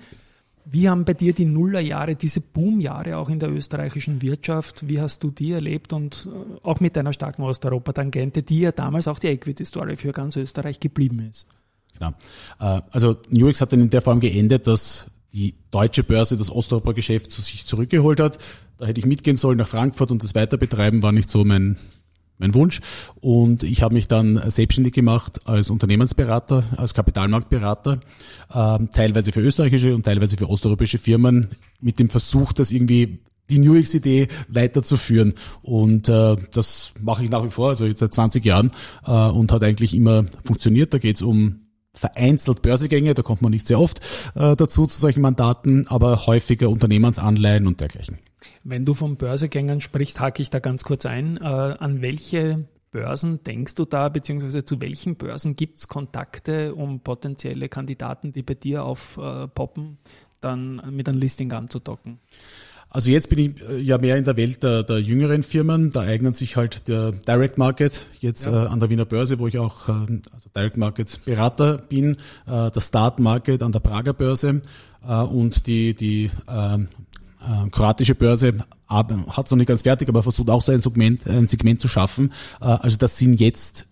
Wie 0.67 0.91
haben 0.91 1.07
bei 1.07 1.15
dir 1.15 1.33
die 1.33 1.47
Nullerjahre, 1.47 2.15
diese 2.15 2.43
Boomjahre 2.43 3.17
auch 3.17 3.31
in 3.31 3.39
der 3.39 3.51
österreichischen 3.51 4.21
Wirtschaft, 4.21 4.87
wie 4.87 5.01
hast 5.01 5.25
du 5.25 5.31
die 5.31 5.53
erlebt 5.53 5.95
und 5.95 6.29
äh, 6.31 6.59
auch 6.63 6.79
mit 6.79 6.95
deiner 6.95 7.15
starken 7.15 7.43
Osteuropa-Tangente, 7.43 8.43
die 8.43 8.61
ja 8.61 8.73
damals 8.73 9.09
auch 9.09 9.19
die 9.19 9.29
Equity-Story 9.29 9.97
für 9.97 10.13
ganz 10.13 10.37
Österreich 10.37 10.79
geblieben 10.79 11.27
ist? 11.31 11.49
Genau. 12.03 12.83
Also 12.91 13.17
Nuix 13.31 13.61
hat 13.61 13.73
dann 13.73 13.81
in 13.81 13.91
der 13.91 14.03
Form 14.03 14.21
geendet, 14.21 14.67
dass 14.67 15.07
die 15.33 15.55
deutsche 15.71 16.03
Börse 16.03 16.37
das 16.37 16.51
Osteuropa-Geschäft 16.51 17.31
zu 17.31 17.41
sich 17.41 17.65
zurückgeholt 17.67 18.21
hat. 18.21 18.39
Da 18.79 18.87
hätte 18.87 19.01
ich 19.01 19.07
mitgehen 19.07 19.37
sollen 19.37 19.59
nach 19.59 19.69
Frankfurt 19.69 20.11
und 20.11 20.23
das 20.23 20.35
weiter 20.35 20.57
betreiben, 20.57 21.03
war 21.03 21.13
nicht 21.13 21.31
so 21.31 21.45
mein, 21.45 21.77
mein 22.39 22.55
Wunsch. 22.55 22.81
Und 23.21 23.63
ich 23.63 23.83
habe 23.83 23.95
mich 23.95 24.09
dann 24.09 24.51
selbstständig 24.51 24.93
gemacht 24.93 25.47
als 25.47 25.71
Unternehmensberater, 25.71 26.65
als 26.77 26.93
Kapitalmarktberater, 26.93 28.01
äh, 28.53 28.79
teilweise 28.93 29.33
für 29.33 29.41
österreichische 29.41 29.95
und 29.95 30.05
teilweise 30.05 30.37
für 30.37 30.49
osteuropäische 30.49 30.99
Firmen, 30.99 31.51
mit 31.81 31.99
dem 31.99 32.11
Versuch, 32.11 32.53
das 32.53 32.71
irgendwie 32.71 33.21
die 33.49 33.59
New 33.59 33.75
X-Idee 33.75 34.29
weiterzuführen. 34.49 35.35
Und 35.63 36.09
äh, 36.09 36.37
das 36.53 36.93
mache 37.01 37.25
ich 37.25 37.31
nach 37.31 37.45
wie 37.45 37.51
vor, 37.51 37.71
also 37.71 37.87
jetzt 37.87 38.01
seit 38.01 38.13
20 38.13 38.45
Jahren 38.45 38.71
äh, 39.07 39.11
und 39.11 39.51
hat 39.51 39.65
eigentlich 39.65 39.95
immer 39.95 40.27
funktioniert. 40.45 40.93
Da 40.93 40.99
geht 40.99 41.17
es 41.17 41.23
um 41.23 41.63
vereinzelt 41.95 42.63
Börsegänge, 42.63 43.15
da 43.15 43.23
kommt 43.23 43.43
man 43.43 43.51
nicht 43.51 43.67
sehr 43.67 43.81
oft 43.81 44.01
äh, 44.35 44.57
dazu 44.57 44.87
zu 44.87 44.99
solchen 44.99 45.21
Mandaten, 45.21 45.87
aber 45.89 46.27
häufiger 46.27 46.71
Unternehmensanleihen 46.71 47.67
und 47.67 47.81
dergleichen. 47.81 48.19
Wenn 48.65 48.85
du 48.85 48.95
von 48.95 49.17
Börsegängern 49.17 49.81
sprichst, 49.81 50.21
hake 50.21 50.43
ich 50.43 50.51
da 50.51 50.59
ganz 50.59 50.85
kurz 50.85 51.07
ein. 51.07 51.37
Äh, 51.37 51.45
an 51.45 52.01
welche 52.01 52.65
Börsen 52.93 53.43
denkst 53.43 53.75
du 53.75 53.85
da, 53.85 54.09
beziehungsweise 54.09 54.65
zu 54.65 54.81
welchen 54.81 55.17
Börsen 55.17 55.57
gibt 55.57 55.79
es 55.79 55.89
Kontakte, 55.89 56.75
um 56.75 57.01
potenzielle 57.01 57.69
Kandidaten, 57.69 58.33
die 58.33 58.43
bei 58.43 58.55
dir 58.55 58.85
aufpoppen, 58.85 59.99
dann 60.41 60.83
mit 60.91 61.09
einem 61.09 61.19
Listing 61.19 61.53
anzudocken? 61.53 62.19
Also 62.95 63.11
jetzt 63.11 63.31
bin 63.31 63.39
ich 63.39 63.69
äh, 63.69 63.81
ja 63.81 63.97
mehr 63.97 64.19
in 64.19 64.25
der 64.25 64.37
Welt 64.37 64.63
der, 64.63 64.83
der 64.83 65.01
jüngeren 65.01 65.43
Firmen. 65.43 65.91
Da 65.91 66.03
eignet 66.03 66.37
sich 66.37 66.57
halt 66.57 66.89
der 66.89 67.13
Direct 67.13 67.57
Market 67.57 68.07
jetzt 68.21 68.45
ja. 68.45 68.65
äh, 68.65 68.69
an 68.69 68.81
der 68.81 68.91
Wiener 68.91 69.07
Börse, 69.07 69.39
wo 69.39 69.47
ich 69.47 69.59
auch 69.59 69.89
äh, 69.89 69.93
also 69.93 70.51
Direct 70.55 70.77
Market 70.77 71.21
Berater 71.25 71.79
bin, 71.79 72.17
äh, 72.47 72.71
der 72.71 72.81
Start 72.81 73.19
Market 73.19 73.63
an 73.63 73.73
der 73.73 73.81
Prager 73.81 74.13
Börse 74.13 74.61
äh, 75.09 75.15
und 75.23 75.67
die 75.67 75.95
die 75.95 76.31
äh, 76.47 76.75
äh, 76.75 77.71
kroatische 77.71 78.15
Börse 78.15 78.59
hat 78.89 79.11
es 79.11 79.51
noch 79.51 79.57
nicht 79.57 79.69
ganz 79.69 79.81
fertig, 79.81 80.11
aber 80.11 80.23
versucht 80.23 80.51
auch 80.51 80.61
so 80.61 80.71
ein 80.71 80.83
Segment, 80.83 81.27
ein 81.27 81.47
Segment 81.47 81.81
zu 81.81 81.89
schaffen. 81.89 82.31
Äh, 82.61 82.67
also 82.67 82.99
das 82.99 83.17
sind 83.17 83.41
jetzt 83.41 83.87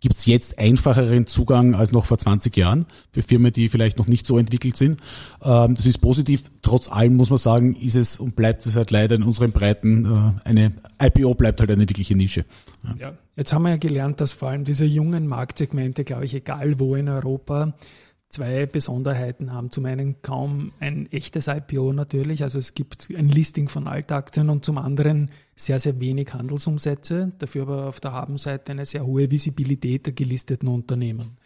gibt 0.00 0.16
es 0.16 0.26
jetzt 0.26 0.58
einfacheren 0.58 1.26
Zugang 1.26 1.74
als 1.74 1.92
noch 1.92 2.06
vor 2.06 2.18
20 2.18 2.56
Jahren 2.56 2.86
für 3.12 3.22
Firmen, 3.22 3.52
die 3.52 3.68
vielleicht 3.68 3.98
noch 3.98 4.06
nicht 4.06 4.26
so 4.26 4.38
entwickelt 4.38 4.76
sind. 4.76 5.00
Ähm, 5.42 5.74
das 5.74 5.86
ist 5.86 5.98
positiv. 5.98 6.44
Trotz 6.62 6.90
allem 6.90 7.16
muss 7.16 7.30
man 7.30 7.38
sagen, 7.38 7.74
ist 7.76 7.96
es 7.96 8.18
und 8.18 8.36
bleibt 8.36 8.66
es 8.66 8.76
halt 8.76 8.90
leider 8.90 9.16
in 9.16 9.22
unseren 9.22 9.52
Breiten 9.52 10.34
äh, 10.44 10.48
eine 10.48 10.72
IPO 11.00 11.34
bleibt 11.34 11.60
halt 11.60 11.70
eine 11.70 11.88
wirkliche 11.88 12.14
Nische. 12.14 12.44
Ja. 12.84 12.94
ja. 12.98 13.12
Jetzt 13.36 13.52
haben 13.52 13.62
wir 13.62 13.70
ja 13.70 13.76
gelernt, 13.76 14.20
dass 14.20 14.32
vor 14.32 14.50
allem 14.50 14.64
diese 14.64 14.84
jungen 14.84 15.26
Marktsegmente, 15.26 16.04
glaube 16.04 16.26
ich, 16.26 16.34
egal 16.34 16.78
wo 16.78 16.94
in 16.94 17.08
Europa, 17.08 17.72
zwei 18.30 18.64
Besonderheiten 18.64 19.52
haben. 19.52 19.70
Zum 19.70 19.84
einen 19.84 20.22
kaum 20.22 20.72
ein 20.78 21.10
echtes 21.12 21.48
IPO 21.48 21.92
natürlich, 21.92 22.42
also 22.44 22.58
es 22.58 22.74
gibt 22.74 23.08
ein 23.10 23.28
Listing 23.28 23.68
von 23.68 23.88
Altaktien 23.88 24.48
und 24.48 24.64
zum 24.64 24.78
anderen 24.78 25.30
sehr, 25.56 25.80
sehr 25.80 26.00
wenig 26.00 26.32
Handelsumsätze, 26.32 27.32
dafür 27.38 27.62
aber 27.62 27.88
auf 27.88 28.00
der 28.00 28.12
Habenseite 28.12 28.72
eine 28.72 28.86
sehr 28.86 29.04
hohe 29.04 29.30
Visibilität 29.30 30.06
der 30.06 30.12
gelisteten 30.12 30.68
Unternehmen. 30.68 31.36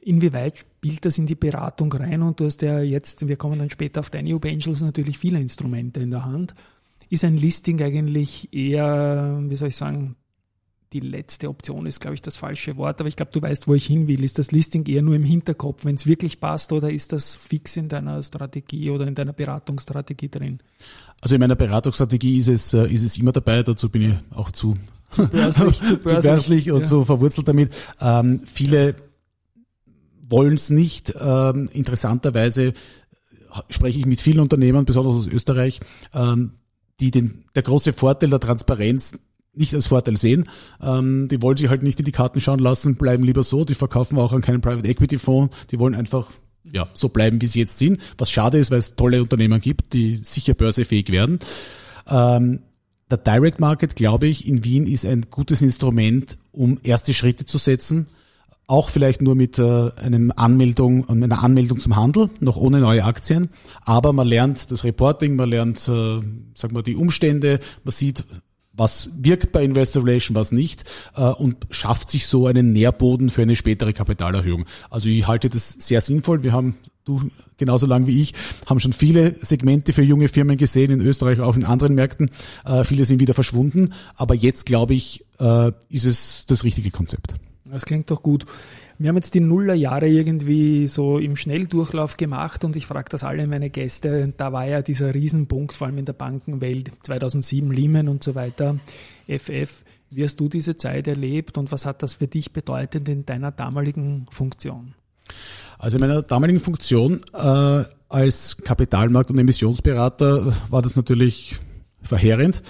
Inwieweit 0.00 0.58
spielt 0.58 1.04
das 1.04 1.18
in 1.18 1.26
die 1.26 1.34
Beratung 1.34 1.92
rein? 1.92 2.22
Und 2.22 2.40
du 2.40 2.46
hast 2.46 2.62
ja 2.62 2.80
jetzt, 2.80 3.28
wir 3.28 3.36
kommen 3.36 3.58
dann 3.58 3.70
später 3.70 4.00
auf 4.00 4.10
deine 4.10 4.34
Ube 4.34 4.48
Angels, 4.48 4.80
natürlich 4.80 5.18
viele 5.18 5.40
Instrumente 5.40 6.00
in 6.00 6.10
der 6.10 6.24
Hand. 6.24 6.54
Ist 7.10 7.24
ein 7.24 7.36
Listing 7.36 7.82
eigentlich 7.82 8.52
eher, 8.54 9.38
wie 9.42 9.56
soll 9.56 9.68
ich 9.68 9.76
sagen, 9.76 10.16
die 10.92 11.00
letzte 11.00 11.48
Option 11.48 11.86
ist, 11.86 12.00
glaube 12.00 12.14
ich, 12.14 12.22
das 12.22 12.36
falsche 12.36 12.76
Wort, 12.76 13.00
aber 13.00 13.08
ich 13.08 13.16
glaube, 13.16 13.32
du 13.32 13.40
weißt, 13.40 13.66
wo 13.68 13.74
ich 13.74 13.86
hin 13.86 14.08
will. 14.08 14.22
Ist 14.22 14.38
das 14.38 14.52
Listing 14.52 14.86
eher 14.86 15.02
nur 15.02 15.14
im 15.14 15.24
Hinterkopf, 15.24 15.84
wenn 15.84 15.94
es 15.94 16.06
wirklich 16.06 16.40
passt, 16.40 16.72
oder 16.72 16.90
ist 16.90 17.12
das 17.12 17.36
fix 17.36 17.76
in 17.76 17.88
deiner 17.88 18.22
Strategie 18.22 18.90
oder 18.90 19.06
in 19.06 19.14
deiner 19.14 19.32
Beratungsstrategie 19.32 20.28
drin? 20.28 20.60
Also 21.20 21.36
in 21.36 21.40
meiner 21.40 21.56
Beratungsstrategie 21.56 22.38
ist 22.38 22.48
es, 22.48 22.74
äh, 22.74 22.86
ist 22.86 23.02
es 23.02 23.16
immer 23.16 23.32
dabei, 23.32 23.62
dazu 23.62 23.88
bin 23.88 24.02
ich 24.02 24.14
auch 24.36 24.50
zu, 24.50 24.76
zu 25.10 25.28
börslich, 25.28 25.78
zu 25.78 25.96
börslich, 25.96 26.22
zu 26.22 26.28
börslich 26.28 26.70
und 26.72 26.80
ja. 26.80 26.86
so 26.86 27.04
verwurzelt 27.04 27.48
damit. 27.48 27.72
Ähm, 28.00 28.40
viele 28.44 28.96
wollen 30.28 30.54
es 30.54 30.70
nicht. 30.70 31.14
Ähm, 31.18 31.68
interessanterweise 31.72 32.72
spreche 33.68 33.98
ich 33.98 34.06
mit 34.06 34.20
vielen 34.20 34.40
Unternehmern, 34.40 34.84
besonders 34.84 35.16
aus 35.16 35.26
Österreich, 35.28 35.80
ähm, 36.14 36.52
die 37.00 37.10
den, 37.10 37.44
der 37.54 37.62
große 37.62 37.92
Vorteil 37.92 38.30
der 38.30 38.40
Transparenz 38.40 39.18
nicht 39.54 39.74
als 39.74 39.86
Vorteil 39.86 40.16
sehen. 40.16 40.48
Ähm, 40.80 41.28
die 41.28 41.42
wollen 41.42 41.56
sich 41.56 41.68
halt 41.68 41.82
nicht 41.82 41.98
in 41.98 42.04
die 42.04 42.12
Karten 42.12 42.40
schauen 42.40 42.58
lassen, 42.58 42.96
bleiben 42.96 43.24
lieber 43.24 43.42
so. 43.42 43.64
Die 43.64 43.74
verkaufen 43.74 44.18
auch 44.18 44.32
an 44.32 44.40
keinen 44.40 44.60
Private 44.60 44.88
Equity 44.88 45.18
Fonds. 45.18 45.66
Die 45.70 45.78
wollen 45.78 45.94
einfach 45.94 46.30
ja, 46.64 46.88
so 46.94 47.08
bleiben, 47.08 47.40
wie 47.42 47.46
sie 47.46 47.60
jetzt 47.60 47.78
sind. 47.78 48.00
Was 48.18 48.30
schade 48.30 48.58
ist, 48.58 48.70
weil 48.70 48.78
es 48.78 48.96
tolle 48.96 49.22
Unternehmen 49.22 49.60
gibt, 49.60 49.92
die 49.92 50.16
sicher 50.16 50.54
börsefähig 50.54 51.10
werden. 51.10 51.40
Ähm, 52.08 52.60
der 53.10 53.18
Direct 53.18 53.60
Market, 53.60 53.94
glaube 53.94 54.26
ich, 54.26 54.48
in 54.48 54.64
Wien 54.64 54.86
ist 54.86 55.04
ein 55.04 55.26
gutes 55.30 55.60
Instrument, 55.60 56.38
um 56.50 56.78
erste 56.82 57.12
Schritte 57.12 57.44
zu 57.44 57.58
setzen. 57.58 58.06
Auch 58.66 58.88
vielleicht 58.88 59.20
nur 59.20 59.34
mit 59.34 59.58
äh, 59.58 59.90
einem 59.96 60.32
Anmeldung, 60.34 61.06
einer 61.10 61.42
Anmeldung 61.42 61.78
zum 61.78 61.96
Handel, 61.96 62.30
noch 62.40 62.56
ohne 62.56 62.80
neue 62.80 63.04
Aktien. 63.04 63.50
Aber 63.82 64.14
man 64.14 64.26
lernt 64.26 64.70
das 64.70 64.84
Reporting, 64.84 65.36
man 65.36 65.50
lernt, 65.50 65.78
äh, 65.88 66.22
sagen 66.54 66.74
wir, 66.74 66.82
die 66.82 66.96
Umstände, 66.96 67.60
man 67.84 67.92
sieht, 67.92 68.24
was 68.74 69.10
wirkt 69.18 69.52
bei 69.52 69.64
Investor 69.64 70.04
Relation, 70.04 70.34
was 70.34 70.52
nicht 70.52 70.84
äh, 71.16 71.22
und 71.22 71.56
schafft 71.70 72.10
sich 72.10 72.26
so 72.26 72.46
einen 72.46 72.72
Nährboden 72.72 73.28
für 73.28 73.42
eine 73.42 73.56
spätere 73.56 73.92
Kapitalerhöhung. 73.92 74.66
Also 74.90 75.08
ich 75.08 75.26
halte 75.26 75.50
das 75.50 75.70
sehr 75.70 76.00
sinnvoll. 76.00 76.42
Wir 76.42 76.52
haben 76.52 76.76
du 77.04 77.30
genauso 77.56 77.86
lang 77.86 78.06
wie 78.06 78.20
ich, 78.20 78.34
haben 78.66 78.80
schon 78.80 78.92
viele 78.92 79.34
Segmente 79.44 79.92
für 79.92 80.02
junge 80.02 80.28
Firmen 80.28 80.56
gesehen, 80.56 80.90
in 80.90 81.00
Österreich, 81.00 81.40
auch 81.40 81.56
in 81.56 81.64
anderen 81.64 81.94
Märkten. 81.94 82.30
Äh, 82.64 82.84
viele 82.84 83.04
sind 83.04 83.20
wieder 83.20 83.34
verschwunden, 83.34 83.92
aber 84.14 84.34
jetzt 84.34 84.66
glaube 84.66 84.94
ich, 84.94 85.24
äh, 85.38 85.72
ist 85.88 86.04
es 86.04 86.46
das 86.46 86.64
richtige 86.64 86.90
Konzept. 86.90 87.34
Das 87.64 87.84
klingt 87.84 88.10
doch 88.10 88.22
gut. 88.22 88.44
Wir 89.02 89.08
haben 89.08 89.16
jetzt 89.16 89.34
die 89.34 89.40
Nullerjahre 89.40 90.06
irgendwie 90.06 90.86
so 90.86 91.18
im 91.18 91.34
Schnelldurchlauf 91.34 92.16
gemacht 92.16 92.62
und 92.62 92.76
ich 92.76 92.86
frage 92.86 93.08
das 93.10 93.24
alle 93.24 93.48
meine 93.48 93.68
Gäste. 93.68 94.32
Da 94.36 94.52
war 94.52 94.64
ja 94.64 94.80
dieser 94.80 95.12
Riesenpunkt, 95.12 95.74
vor 95.74 95.88
allem 95.88 95.98
in 95.98 96.04
der 96.04 96.12
Bankenwelt, 96.12 96.92
2007 97.02 97.72
Lehman 97.72 98.06
und 98.06 98.22
so 98.22 98.36
weiter, 98.36 98.76
FF. 99.26 99.82
Wie 100.10 100.22
hast 100.22 100.38
du 100.38 100.48
diese 100.48 100.76
Zeit 100.76 101.08
erlebt 101.08 101.58
und 101.58 101.72
was 101.72 101.84
hat 101.84 102.04
das 102.04 102.14
für 102.14 102.28
dich 102.28 102.52
bedeutet 102.52 103.08
in 103.08 103.26
deiner 103.26 103.50
damaligen 103.50 104.26
Funktion? 104.30 104.94
Also 105.78 105.96
in 105.96 106.02
meiner 106.02 106.22
damaligen 106.22 106.60
Funktion 106.60 107.18
äh, 107.34 107.82
als 108.08 108.56
Kapitalmarkt- 108.62 109.32
und 109.32 109.38
Emissionsberater 109.38 110.54
war 110.70 110.80
das 110.80 110.94
natürlich 110.94 111.58
verheerend 112.02 112.62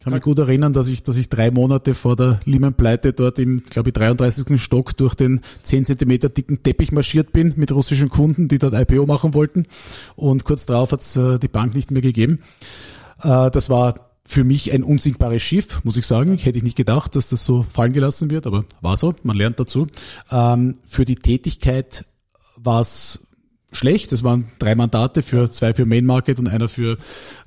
kann 0.00 0.12
mich 0.12 0.22
gut 0.22 0.38
erinnern, 0.38 0.72
dass 0.72 0.86
ich, 0.86 1.02
dass 1.02 1.16
ich 1.16 1.28
drei 1.28 1.50
Monate 1.50 1.94
vor 1.94 2.14
der 2.14 2.40
Lehman-Pleite 2.44 3.12
dort 3.12 3.38
im, 3.38 3.62
glaube 3.64 3.90
ich, 3.90 3.94
33. 3.94 4.60
Stock 4.62 4.96
durch 4.96 5.14
den 5.14 5.40
10 5.64 5.86
Zentimeter 5.86 6.28
dicken 6.28 6.62
Teppich 6.62 6.92
marschiert 6.92 7.32
bin 7.32 7.54
mit 7.56 7.72
russischen 7.72 8.08
Kunden, 8.08 8.48
die 8.48 8.58
dort 8.58 8.74
IPO 8.74 9.06
machen 9.06 9.34
wollten. 9.34 9.66
Und 10.14 10.44
kurz 10.44 10.66
darauf 10.66 10.92
hat 10.92 11.00
es 11.00 11.16
äh, 11.16 11.38
die 11.38 11.48
Bank 11.48 11.74
nicht 11.74 11.90
mehr 11.90 12.02
gegeben. 12.02 12.40
Äh, 13.22 13.50
das 13.50 13.70
war 13.70 14.08
für 14.24 14.44
mich 14.44 14.72
ein 14.72 14.82
unsinkbares 14.82 15.42
Schiff, 15.42 15.82
muss 15.84 15.96
ich 15.96 16.06
sagen. 16.06 16.36
Hätte 16.36 16.58
ich 16.58 16.64
nicht 16.64 16.76
gedacht, 16.76 17.16
dass 17.16 17.30
das 17.30 17.44
so 17.44 17.64
fallen 17.72 17.92
gelassen 17.92 18.30
wird, 18.30 18.46
aber 18.46 18.64
war 18.80 18.96
so. 18.96 19.14
Man 19.22 19.36
lernt 19.36 19.58
dazu. 19.58 19.88
Ähm, 20.30 20.78
für 20.84 21.06
die 21.06 21.16
Tätigkeit 21.16 22.04
war 22.56 22.82
es 22.82 23.27
schlecht. 23.72 24.12
Es 24.12 24.24
waren 24.24 24.46
drei 24.58 24.74
Mandate 24.74 25.22
für 25.22 25.50
zwei 25.50 25.74
für 25.74 25.84
Main 25.84 26.06
Market 26.06 26.38
und 26.38 26.48
einer 26.48 26.68
für, 26.68 26.96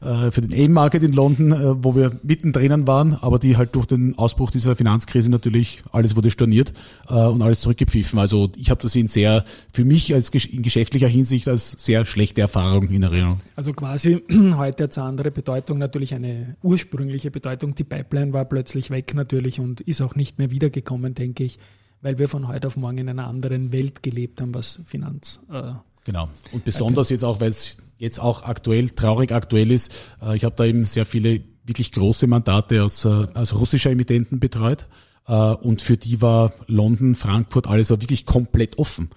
äh, 0.02 0.32
für 0.32 0.42
den 0.42 0.54
AIM 0.54 0.72
Market 0.72 1.04
in 1.04 1.14
London, 1.14 1.52
äh, 1.52 1.84
wo 1.84 1.96
wir 1.96 2.12
mittendrin 2.24 2.88
waren, 2.88 3.16
aber 3.16 3.40
die 3.40 3.58
halt 3.58 3.76
durch 3.76 3.88
den 3.88 4.18
Ausbruch 4.18 4.52
dieser 4.52 4.76
Finanzkrise 4.76 5.32
natürlich 5.32 5.84
alles 5.92 6.16
wurde 6.16 6.30
storniert 6.30 6.74
äh, 7.10 7.14
und 7.14 7.42
alles 7.42 7.62
zurückgepfiffen. 7.62 8.20
Also 8.20 8.52
ich 8.56 8.70
habe 8.70 8.82
das 8.82 8.96
in 8.96 9.08
sehr, 9.08 9.46
für 9.74 9.84
mich 9.84 10.14
als 10.14 10.30
in 10.30 10.62
geschäftlicher 10.62 11.08
Hinsicht 11.08 11.48
als 11.48 11.72
sehr 11.72 12.06
schlechte 12.06 12.42
Erfahrung 12.42 12.90
in 12.90 13.04
Erinnerung. 13.04 13.42
Also 13.56 13.74
quasi 13.74 14.24
heute 14.56 14.84
hat 14.84 14.92
es 14.92 14.98
eine 14.98 15.08
andere 15.08 15.32
Bedeutung, 15.32 15.80
natürlich 15.80 16.14
eine 16.14 16.56
ursprüngliche 16.62 17.32
Bedeutung. 17.32 17.74
Die 17.74 17.84
Pipeline 17.84 18.32
war 18.34 18.46
plötzlich 18.46 18.92
weg 18.92 19.14
natürlich 19.16 19.60
und 19.60 19.82
ist 19.82 20.02
auch 20.02 20.16
nicht 20.16 20.38
mehr 20.38 20.52
wiedergekommen, 20.52 21.16
denke 21.16 21.44
ich, 21.44 21.58
weil 22.02 22.20
wir 22.20 22.30
von 22.30 22.48
heute 22.48 22.68
auf 22.68 22.78
morgen 22.78 23.00
in 23.00 23.10
einer 23.10 23.28
anderen 23.28 23.74
Welt 23.74 24.04
gelebt 24.04 24.40
haben, 24.40 24.54
was 24.54 24.82
Finanz 24.86 25.42
äh, 25.52 25.74
Genau. 26.12 26.28
Und 26.52 26.66
besonders 26.66 27.10
jetzt 27.10 27.24
auch, 27.24 27.40
weil 27.40 27.52
es 27.52 27.78
jetzt 27.98 28.20
auch 28.20 28.44
aktuell, 28.44 28.90
traurig 28.90 29.32
aktuell 29.32 29.72
ist. 29.72 29.94
Äh, 30.22 30.36
ich 30.36 30.44
habe 30.44 30.56
da 30.58 30.66
eben 30.66 30.84
sehr 30.84 31.06
viele 31.06 31.42
wirklich 31.64 31.94
große 31.94 32.28
Mandate 32.28 32.84
aus, 32.84 33.06
äh, 33.06 33.28
aus 33.34 33.56
russischer 33.56 33.92
Emittenten 33.92 34.42
betreut. 34.42 34.88
Äh, 35.26 35.34
und 35.34 35.82
für 35.82 35.96
die 35.96 36.22
war 36.22 36.52
London, 36.68 37.16
Frankfurt, 37.16 37.68
alles 37.68 37.92
war 37.92 38.02
wirklich 38.02 38.26
komplett 38.26 38.78
offen 38.78 39.10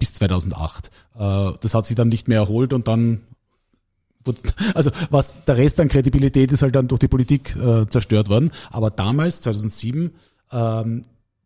bis 0.00 0.14
2008. 0.14 0.90
Das 1.14 1.74
hat 1.74 1.86
sich 1.86 1.94
dann 1.94 2.08
nicht 2.08 2.26
mehr 2.26 2.38
erholt 2.38 2.72
und 2.72 2.88
dann 2.88 3.20
also 4.74 4.90
was 5.10 5.44
der 5.44 5.58
Rest 5.58 5.78
an 5.78 5.86
Kredibilität 5.86 6.50
ist 6.50 6.62
halt 6.62 6.74
dann 6.74 6.88
durch 6.88 6.98
die 6.98 7.06
Politik 7.06 7.56
zerstört 7.88 8.28
worden. 8.28 8.50
Aber 8.72 8.90
damals, 8.90 9.42
2007, 9.42 10.10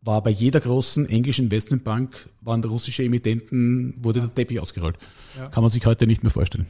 war 0.05 0.21
bei 0.21 0.29
jeder 0.29 0.59
großen 0.59 1.09
englischen 1.09 1.45
Investmentbank, 1.45 2.29
waren 2.41 2.63
russische 2.63 3.03
Emittenten, 3.03 3.95
wurde 4.03 4.21
der 4.21 4.33
Teppich 4.33 4.59
ausgerollt. 4.59 4.97
Ja. 5.37 5.49
Kann 5.49 5.63
man 5.63 5.71
sich 5.71 5.85
heute 5.85 6.07
nicht 6.07 6.23
mehr 6.23 6.31
vorstellen. 6.31 6.67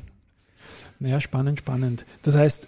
Naja, 1.00 1.20
spannend, 1.20 1.60
spannend. 1.60 2.06
Das 2.24 2.36
heißt, 2.36 2.68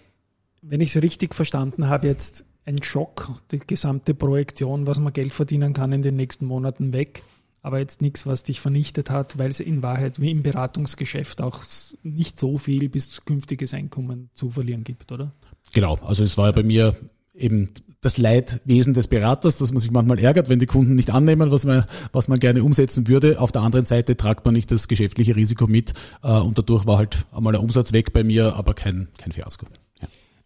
wenn 0.62 0.82
ich 0.82 0.96
es 0.96 1.02
richtig 1.02 1.34
verstanden 1.34 1.88
habe, 1.88 2.08
jetzt 2.08 2.46
ein 2.66 2.84
Schock, 2.84 3.32
die 3.52 3.60
gesamte 3.60 4.14
Projektion, 4.14 4.86
was 4.88 5.00
man 5.00 5.14
Geld 5.14 5.34
verdienen 5.34 5.74
kann 5.74 5.94
in 5.94 6.02
den 6.02 6.18
nächsten 6.18 6.46
Monaten 6.46 6.92
weg, 6.92 7.24
aber 7.62 7.80
jetzt 7.80 8.02
nichts, 8.02 8.28
was 8.28 8.44
dich 8.44 8.60
vernichtet 8.60 9.10
hat, 9.10 9.38
weil 9.38 9.50
es 9.50 9.62
in 9.62 9.82
Wahrheit 9.84 10.20
wie 10.20 10.32
im 10.32 10.44
Beratungsgeschäft 10.44 11.42
auch 11.42 11.64
nicht 12.04 12.40
so 12.40 12.58
viel 12.58 12.90
bis 12.90 13.24
künftiges 13.24 13.74
Einkommen 13.74 14.30
zu 14.34 14.50
verlieren 14.50 14.84
gibt, 14.84 15.12
oder? 15.12 15.34
Genau, 15.74 15.96
also 15.96 16.24
es 16.24 16.38
war 16.38 16.48
ja 16.48 16.52
bei 16.52 16.64
mir 16.64 16.96
eben 17.38 17.70
das 18.01 18.17
Leidwesen 18.17 18.94
des 18.94 19.08
Beraters, 19.08 19.58
dass 19.58 19.72
man 19.72 19.82
sich 19.82 19.91
manchmal 19.91 20.20
ärgert, 20.20 20.50
wenn 20.50 20.60
die 20.60 20.65
Kunden 20.65 20.96
nicht 20.96 21.10
annehmen, 21.10 21.51
was 21.51 21.65
man, 21.65 21.86
was 22.12 22.27
man 22.27 22.39
gerne 22.39 22.63
umsetzen 22.63 23.08
würde. 23.08 23.39
Auf 23.39 23.51
der 23.51 23.62
anderen 23.62 23.86
Seite 23.86 24.15
tragt 24.15 24.46
man 24.46 24.53
nicht 24.53 24.72
das 24.72 24.88
geschäftliche 24.88 25.36
Risiko 25.36 25.67
mit 25.67 25.94
äh, 26.24 26.32
und 26.32 26.58
dadurch 26.58 26.86
war 26.86 26.98
halt 26.98 27.25
einmal 27.32 27.53
der 27.53 27.62
Umsatz 27.62 27.94
weg 27.94 28.13
bei 28.13 28.24
mir, 28.24 28.56
aber 28.56 28.74
kein, 28.74 29.08
kein 29.17 29.32
Fiasko. 29.32 29.65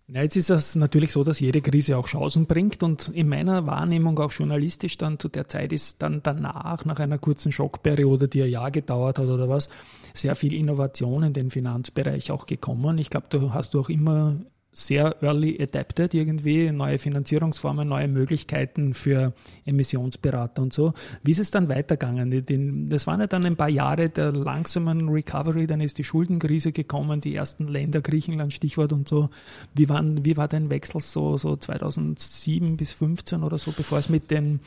Ja. 0.08 0.22
Jetzt 0.22 0.38
ist 0.38 0.50
es 0.50 0.76
natürlich 0.76 1.12
so, 1.12 1.24
dass 1.24 1.40
jede 1.40 1.62
Krise 1.62 1.98
auch 1.98 2.08
Chancen 2.08 2.46
bringt 2.46 2.84
und 2.84 3.10
in 3.10 3.28
meiner 3.28 3.68
Wahrnehmung 3.68 4.18
auch 4.20 4.32
journalistisch 4.32 4.98
dann 4.98 5.20
zu 5.20 5.28
der 5.28 5.48
Zeit 5.48 5.74
ist 5.74 6.02
dann 6.02 6.22
danach, 6.24 6.86
nach 6.86 7.00
einer 7.00 7.18
kurzen 7.18 7.52
Schockperiode, 7.52 8.28
die 8.28 8.44
ein 8.44 8.50
Jahr 8.50 8.72
gedauert 8.72 9.20
hat 9.20 9.28
oder 9.28 9.50
was, 9.50 9.70
sehr 10.14 10.36
viel 10.36 10.54
Innovation 10.54 11.24
in 11.24 11.34
den 11.34 11.50
Finanzbereich 11.52 12.32
auch 12.32 12.46
gekommen. 12.46 12.98
Ich 12.98 13.10
glaube, 13.10 13.28
du 13.30 13.54
hast 13.54 13.74
du 13.74 13.82
auch 13.82 13.90
immer 13.90 14.38
sehr 14.74 15.22
early 15.22 15.62
adapted 15.62 16.14
irgendwie, 16.14 16.72
neue 16.72 16.98
Finanzierungsformen, 16.98 17.88
neue 17.88 18.08
Möglichkeiten 18.08 18.94
für 18.94 19.34
Emissionsberater 19.66 20.62
und 20.62 20.72
so. 20.72 20.94
Wie 21.24 21.32
ist 21.32 21.40
es 21.40 21.52
dann 21.52 21.68
weitergegangen? 21.68 22.88
Das 22.90 23.06
waren 23.06 23.20
ja 23.20 23.28
dann 23.28 23.46
ein 23.46 23.58
paar 23.58 23.70
Jahre 23.70 24.10
der 24.10 24.32
langsamen 24.32 25.10
Recovery, 25.10 25.68
dann 25.68 25.82
ist 25.82 25.98
die 25.98 26.06
Schuldenkrise 26.06 26.72
gekommen, 26.72 27.20
die 27.20 27.36
ersten 27.36 27.68
Länder, 27.68 28.02
Griechenland, 28.02 28.54
Stichwort 28.54 28.94
und 28.94 29.10
so. 29.10 29.28
Wie, 29.74 29.90
waren, 29.90 30.24
wie 30.24 30.38
war 30.38 30.48
dein 30.48 30.70
Wechsel 30.70 31.02
so, 31.02 31.38
so 31.38 31.58
2007 31.58 32.78
bis 32.78 32.92
2015 32.92 33.44
oder 33.44 33.58
so, 33.58 33.72
bevor 33.72 34.00
es 34.00 34.08
mit 34.08 34.32
den 34.32 34.62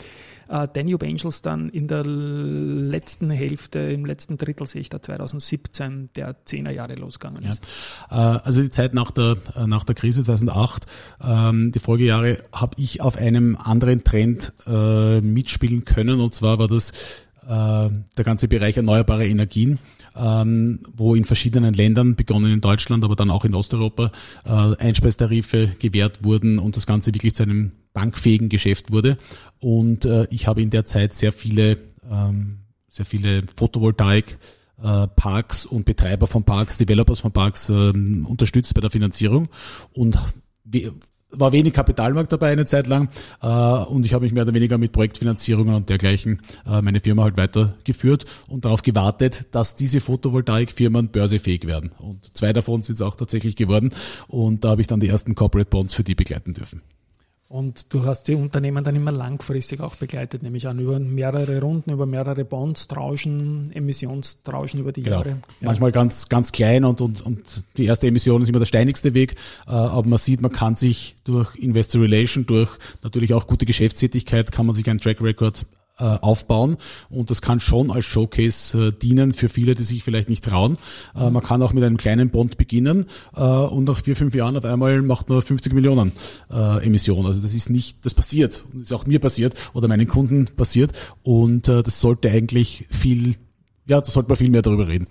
äh, 0.48 0.68
Danube 0.72 1.06
Angels 1.06 1.42
dann 1.42 1.68
in 1.68 1.88
der 1.88 2.04
letzten 2.04 3.30
Hälfte, 3.30 3.78
im 3.78 4.04
letzten 4.04 4.36
Drittel 4.36 4.66
sehe 4.66 4.80
ich 4.80 4.88
da 4.88 5.00
2017 5.02 6.10
der 6.16 6.36
10er 6.44 6.70
Jahre 6.70 6.94
losgegangen 6.94 7.44
ist. 7.44 7.66
Ja. 8.10 8.36
Äh, 8.36 8.40
also 8.44 8.62
die 8.62 8.70
Zeit 8.70 8.94
nach 8.94 9.10
der, 9.10 9.36
äh, 9.56 9.66
nach 9.66 9.84
der 9.84 9.94
Krise 9.94 10.24
2008, 10.24 10.86
ähm, 11.22 11.72
die 11.72 11.80
Folgejahre, 11.80 12.38
habe 12.52 12.74
ich 12.78 13.00
auf 13.00 13.16
einem 13.16 13.56
anderen 13.56 14.04
Trend 14.04 14.52
äh, 14.66 15.20
mitspielen 15.20 15.84
können 15.84 16.20
und 16.20 16.34
zwar 16.34 16.58
war 16.58 16.68
das 16.68 16.90
äh, 17.42 17.46
der 17.46 18.24
ganze 18.24 18.48
Bereich 18.48 18.76
erneuerbare 18.76 19.26
Energien 19.26 19.78
ähm, 20.16 20.80
wo 20.96 21.14
in 21.14 21.24
verschiedenen 21.24 21.74
Ländern, 21.74 22.14
begonnen 22.14 22.52
in 22.52 22.60
Deutschland, 22.60 23.04
aber 23.04 23.16
dann 23.16 23.30
auch 23.30 23.44
in 23.44 23.54
Osteuropa, 23.54 24.12
äh, 24.44 24.50
Einspeistarife 24.50 25.72
gewährt 25.78 26.24
wurden 26.24 26.58
und 26.58 26.76
das 26.76 26.86
Ganze 26.86 27.12
wirklich 27.14 27.34
zu 27.34 27.42
einem 27.42 27.72
bankfähigen 27.94 28.50
Geschäft 28.50 28.92
wurde. 28.92 29.16
Und 29.60 30.04
äh, 30.04 30.26
ich 30.30 30.46
habe 30.46 30.60
in 30.60 30.68
der 30.68 30.84
Zeit 30.84 31.14
sehr 31.14 31.32
viele, 31.32 31.78
ähm, 32.10 32.58
sehr 32.90 33.06
viele 33.06 33.42
Photovoltaik 33.56 34.36
äh, 34.82 35.06
Parks 35.06 35.64
und 35.64 35.86
Betreiber 35.86 36.26
von 36.26 36.44
Parks, 36.44 36.76
Developers 36.76 37.20
von 37.20 37.32
Parks 37.32 37.70
äh, 37.70 37.72
unterstützt 37.72 38.74
bei 38.74 38.82
der 38.82 38.90
Finanzierung 38.90 39.48
und 39.92 40.18
war 41.30 41.52
wenig 41.52 41.72
Kapitalmarkt 41.72 42.32
dabei 42.32 42.52
eine 42.52 42.64
Zeit 42.64 42.86
lang 42.86 43.08
äh, 43.42 43.46
und 43.46 44.06
ich 44.06 44.14
habe 44.14 44.24
mich 44.24 44.32
mehr 44.32 44.44
oder 44.44 44.54
weniger 44.54 44.78
mit 44.78 44.92
Projektfinanzierungen 44.92 45.74
und 45.74 45.88
dergleichen 45.88 46.40
äh, 46.66 46.80
meine 46.80 47.00
Firma 47.00 47.24
halt 47.24 47.36
weitergeführt 47.36 48.24
und 48.48 48.64
darauf 48.64 48.82
gewartet, 48.82 49.46
dass 49.52 49.74
diese 49.74 50.00
Photovoltaikfirmen 50.00 51.08
börsefähig 51.08 51.66
werden. 51.66 51.92
Und 51.98 52.36
zwei 52.36 52.52
davon 52.52 52.82
sind 52.82 52.94
es 52.94 53.00
auch 53.00 53.16
tatsächlich 53.16 53.56
geworden 53.56 53.92
und 54.28 54.64
da 54.64 54.70
habe 54.70 54.80
ich 54.80 54.86
dann 54.86 55.00
die 55.00 55.08
ersten 55.08 55.34
Corporate 55.34 55.70
Bonds 55.70 55.94
für 55.94 56.04
die 56.04 56.14
begleiten 56.14 56.54
dürfen. 56.54 56.82
Und 57.48 57.92
du 57.92 58.04
hast 58.04 58.26
die 58.26 58.34
Unternehmen 58.34 58.82
dann 58.82 58.96
immer 58.96 59.12
langfristig 59.12 59.80
auch 59.80 59.96
begleitet, 59.96 60.42
nämlich 60.42 60.66
an 60.66 60.78
über 60.78 60.98
mehrere 60.98 61.60
Runden, 61.60 61.90
über 61.90 62.06
mehrere 62.06 62.44
Bonds, 62.44 62.88
Trauschen, 62.88 63.70
Emissionstrauschen 63.72 64.80
über 64.80 64.92
die 64.92 65.02
genau. 65.02 65.18
Jahre. 65.18 65.28
Ja. 65.28 65.36
Manchmal 65.68 65.92
ganz, 65.92 66.28
ganz 66.28 66.52
klein 66.52 66.84
und, 66.84 67.00
und, 67.00 67.20
und 67.20 67.64
die 67.76 67.84
erste 67.84 68.06
Emission 68.06 68.42
ist 68.42 68.48
immer 68.48 68.60
der 68.60 68.66
steinigste 68.66 69.14
Weg. 69.14 69.34
Äh, 69.66 69.72
aber 69.72 70.08
man 70.08 70.18
sieht, 70.18 70.40
man 70.40 70.52
kann 70.52 70.74
sich 70.74 71.16
durch 71.24 71.54
Investor 71.56 72.02
Relation, 72.02 72.46
durch 72.46 72.78
natürlich 73.02 73.34
auch 73.34 73.46
gute 73.46 73.66
Geschäftstätigkeit, 73.66 74.50
kann 74.50 74.66
man 74.66 74.74
sich 74.74 74.88
einen 74.88 74.98
Track 74.98 75.20
Record 75.20 75.66
aufbauen 76.02 76.76
und 77.08 77.30
das 77.30 77.40
kann 77.40 77.60
schon 77.60 77.90
als 77.90 78.04
Showcase 78.04 78.88
äh, 78.88 78.92
dienen 78.92 79.32
für 79.32 79.48
viele, 79.48 79.74
die 79.74 79.82
sich 79.82 80.02
vielleicht 80.02 80.28
nicht 80.28 80.44
trauen. 80.44 80.76
Äh, 81.14 81.30
man 81.30 81.42
kann 81.42 81.62
auch 81.62 81.72
mit 81.72 81.84
einem 81.84 81.96
kleinen 81.96 82.30
Bond 82.30 82.56
beginnen 82.56 83.06
äh, 83.36 83.40
und 83.40 83.84
nach 83.84 84.02
vier, 84.02 84.16
fünf 84.16 84.34
Jahren 84.34 84.56
auf 84.56 84.64
einmal 84.64 85.02
macht 85.02 85.28
man 85.28 85.40
50 85.40 85.72
Millionen 85.72 86.12
äh, 86.50 86.84
Emissionen. 86.84 87.26
Also 87.26 87.40
das 87.40 87.54
ist 87.54 87.70
nicht, 87.70 88.04
das 88.04 88.14
passiert. 88.14 88.64
Das 88.72 88.82
ist 88.82 88.92
auch 88.92 89.06
mir 89.06 89.20
passiert 89.20 89.54
oder 89.72 89.88
meinen 89.88 90.08
Kunden 90.08 90.46
passiert 90.56 90.92
und 91.22 91.68
äh, 91.68 91.82
das 91.82 92.00
sollte 92.00 92.30
eigentlich 92.30 92.86
viel, 92.90 93.36
ja, 93.86 94.00
da 94.00 94.10
sollte 94.10 94.28
man 94.28 94.36
viel 94.36 94.50
mehr 94.50 94.62
darüber 94.62 94.88
reden. 94.88 95.06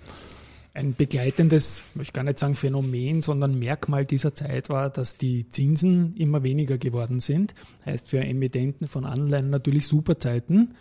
Ein 0.76 0.96
begleitendes, 0.96 1.84
ich 2.00 2.12
gar 2.12 2.24
nicht 2.24 2.40
sagen 2.40 2.54
Phänomen, 2.54 3.22
sondern 3.22 3.60
Merkmal 3.60 4.04
dieser 4.04 4.34
Zeit 4.34 4.68
war, 4.68 4.90
dass 4.90 5.16
die 5.16 5.48
Zinsen 5.48 6.16
immer 6.16 6.42
weniger 6.42 6.78
geworden 6.78 7.20
sind. 7.20 7.54
Heißt 7.86 8.10
für 8.10 8.18
Emittenten 8.18 8.88
von 8.88 9.04
Anleihen 9.04 9.50
natürlich 9.50 9.86
super 9.86 10.18
Zeiten. 10.18 10.74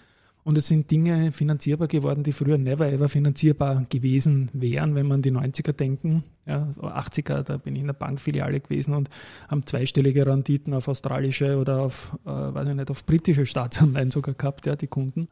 Und 0.44 0.58
es 0.58 0.68
sind 0.68 0.90
Dinge 0.90 1.32
finanzierbar 1.32 1.88
geworden, 1.88 2.24
die 2.24 2.32
früher 2.32 2.58
never 2.58 2.92
ever 2.92 3.08
finanzierbar 3.08 3.86
gewesen 3.88 4.50
wären, 4.52 4.96
wenn 4.96 5.08
man 5.08 5.22
die 5.22 5.32
90er 5.32 5.74
denken. 5.74 6.24
Ja, 6.48 6.74
80er, 6.82 7.44
da 7.44 7.58
bin 7.58 7.76
ich 7.76 7.82
in 7.82 7.88
der 7.88 7.94
Bankfiliale 7.94 8.60
gewesen 8.60 8.96
und 8.96 9.10
haben 9.48 9.66
zweistellige 9.68 10.26
Renditen 10.26 10.74
auf 10.74 10.88
australische 10.88 11.58
oder 11.58 11.82
auf, 11.82 12.18
äh, 12.26 12.30
weiß 12.30 12.68
ich 12.68 12.76
nicht, 12.76 12.90
auf 12.90 13.06
britische 13.06 13.46
Staatsanleihen 13.46 14.10
sogar 14.10 14.34
gehabt, 14.34 14.66
ja, 14.66 14.76
die 14.76 14.88
Kunden. 14.88 15.30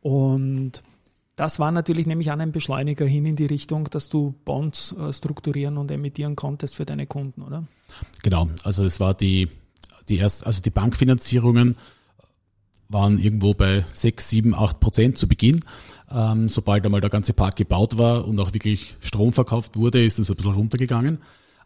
Und 0.00 0.82
das 1.40 1.58
war 1.58 1.72
natürlich 1.72 2.06
nämlich 2.06 2.30
an 2.30 2.42
ein 2.42 2.52
Beschleuniger 2.52 3.06
hin 3.06 3.24
in 3.24 3.34
die 3.34 3.46
Richtung, 3.46 3.84
dass 3.84 4.10
du 4.10 4.34
Bonds 4.44 4.92
äh, 4.92 5.10
strukturieren 5.10 5.78
und 5.78 5.90
emittieren 5.90 6.36
konntest 6.36 6.74
für 6.74 6.84
deine 6.84 7.06
Kunden, 7.06 7.40
oder? 7.40 7.64
Genau, 8.22 8.50
also 8.62 8.84
es 8.84 9.00
war 9.00 9.14
die, 9.14 9.48
die 10.10 10.18
erst, 10.18 10.46
also 10.46 10.60
die 10.60 10.68
Bankfinanzierungen 10.68 11.78
waren 12.90 13.18
irgendwo 13.18 13.54
bei 13.54 13.86
6, 13.90 14.28
7, 14.28 14.54
8 14.54 14.80
Prozent 14.80 15.16
zu 15.16 15.28
Beginn. 15.28 15.64
Ähm, 16.10 16.50
sobald 16.50 16.84
einmal 16.84 17.00
der 17.00 17.08
ganze 17.08 17.32
Park 17.32 17.56
gebaut 17.56 17.96
war 17.96 18.28
und 18.28 18.38
auch 18.38 18.52
wirklich 18.52 18.98
Strom 19.00 19.32
verkauft 19.32 19.76
wurde, 19.76 20.04
ist 20.04 20.18
es 20.18 20.28
ein 20.28 20.36
bisschen 20.36 20.52
runtergegangen. 20.52 21.22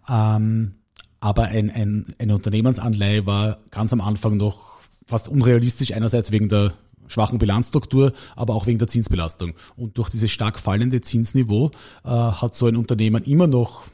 Ähm, 0.09 0.77
aber 1.19 1.47
ein, 1.47 1.73
ein, 1.73 2.15
eine 2.21 2.37
Unternehmensanleihe 2.37 3.27
war 3.27 3.59
ganz 3.73 3.93
am 3.93 4.01
Anfang 4.01 4.37
noch 4.37 4.79
fast 5.05 5.29
unrealistisch, 5.29 5.95
einerseits 5.95 6.31
wegen 6.31 6.49
der 6.49 6.75
schwachen 7.07 7.39
Bilanzstruktur, 7.39 8.13
aber 8.37 8.55
auch 8.55 8.67
wegen 8.67 8.79
der 8.79 8.89
Zinsbelastung. 8.89 9.55
Und 9.77 9.99
durch 9.99 10.11
dieses 10.11 10.31
stark 10.31 10.59
fallende 10.59 11.01
Zinsniveau 11.01 11.71
äh, 12.05 12.09
hat 12.09 12.55
so 12.55 12.67
ein 12.67 12.77
Unternehmen 12.77 13.25
immer 13.25 13.47
noch 13.47 13.85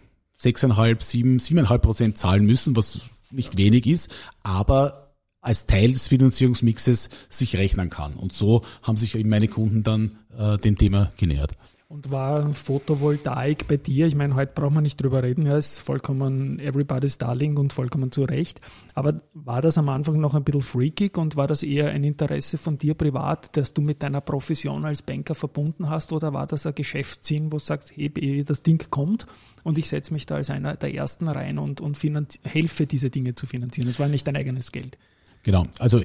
6,5, 0.40 1.02
7, 1.02 1.38
7,5 1.38 1.78
Prozent 1.78 2.18
zahlen 2.18 2.46
müssen, 2.46 2.76
was 2.76 3.00
nicht 3.30 3.56
wenig 3.56 3.86
ist, 3.86 4.10
aber 4.42 5.14
als 5.40 5.66
Teil 5.66 5.92
des 5.92 6.08
Finanzierungsmixes 6.08 7.10
sich 7.28 7.56
rechnen 7.56 7.90
kann. 7.90 8.14
Und 8.14 8.32
so 8.32 8.62
haben 8.82 8.96
sich 8.96 9.14
eben 9.14 9.28
meine 9.28 9.48
Kunden 9.48 9.82
dann 9.82 10.18
äh, 10.36 10.58
dem 10.58 10.76
Thema 10.76 11.12
genähert. 11.16 11.52
Und 11.90 12.12
war 12.12 12.52
Photovoltaik 12.52 13.66
bei 13.66 13.76
dir? 13.76 14.06
Ich 14.06 14.14
meine, 14.14 14.36
heute 14.36 14.54
braucht 14.54 14.74
man 14.74 14.84
nicht 14.84 15.02
drüber 15.02 15.24
reden, 15.24 15.44
ja, 15.44 15.58
ist 15.58 15.80
vollkommen 15.80 16.60
everybody's 16.60 17.18
darling 17.18 17.56
und 17.56 17.72
vollkommen 17.72 18.12
zu 18.12 18.22
Recht. 18.22 18.60
Aber 18.94 19.22
war 19.34 19.60
das 19.60 19.76
am 19.76 19.88
Anfang 19.88 20.20
noch 20.20 20.36
ein 20.36 20.44
bisschen 20.44 20.60
freakig 20.60 21.18
und 21.18 21.34
war 21.34 21.48
das 21.48 21.64
eher 21.64 21.90
ein 21.90 22.04
Interesse 22.04 22.58
von 22.58 22.78
dir 22.78 22.94
privat, 22.94 23.56
dass 23.56 23.74
du 23.74 23.82
mit 23.82 24.04
deiner 24.04 24.20
Profession 24.20 24.84
als 24.84 25.02
Banker 25.02 25.34
verbunden 25.34 25.90
hast 25.90 26.12
oder 26.12 26.32
war 26.32 26.46
das 26.46 26.64
ein 26.64 26.76
Geschäftssinn, 26.76 27.46
wo 27.46 27.56
du 27.56 27.64
sagst, 27.64 27.90
hey, 27.96 28.44
das 28.44 28.62
Ding 28.62 28.88
kommt 28.88 29.26
und 29.64 29.76
ich 29.76 29.88
setze 29.88 30.12
mich 30.12 30.26
da 30.26 30.36
als 30.36 30.48
einer 30.48 30.76
der 30.76 30.94
Ersten 30.94 31.26
rein 31.26 31.58
und, 31.58 31.80
und 31.80 31.98
helfe, 32.44 32.86
diese 32.86 33.10
Dinge 33.10 33.34
zu 33.34 33.46
finanzieren? 33.46 33.88
Das 33.88 33.98
war 33.98 34.06
nicht 34.06 34.28
dein 34.28 34.36
eigenes 34.36 34.70
Geld. 34.70 34.96
Genau, 35.42 35.66
also 35.80 36.00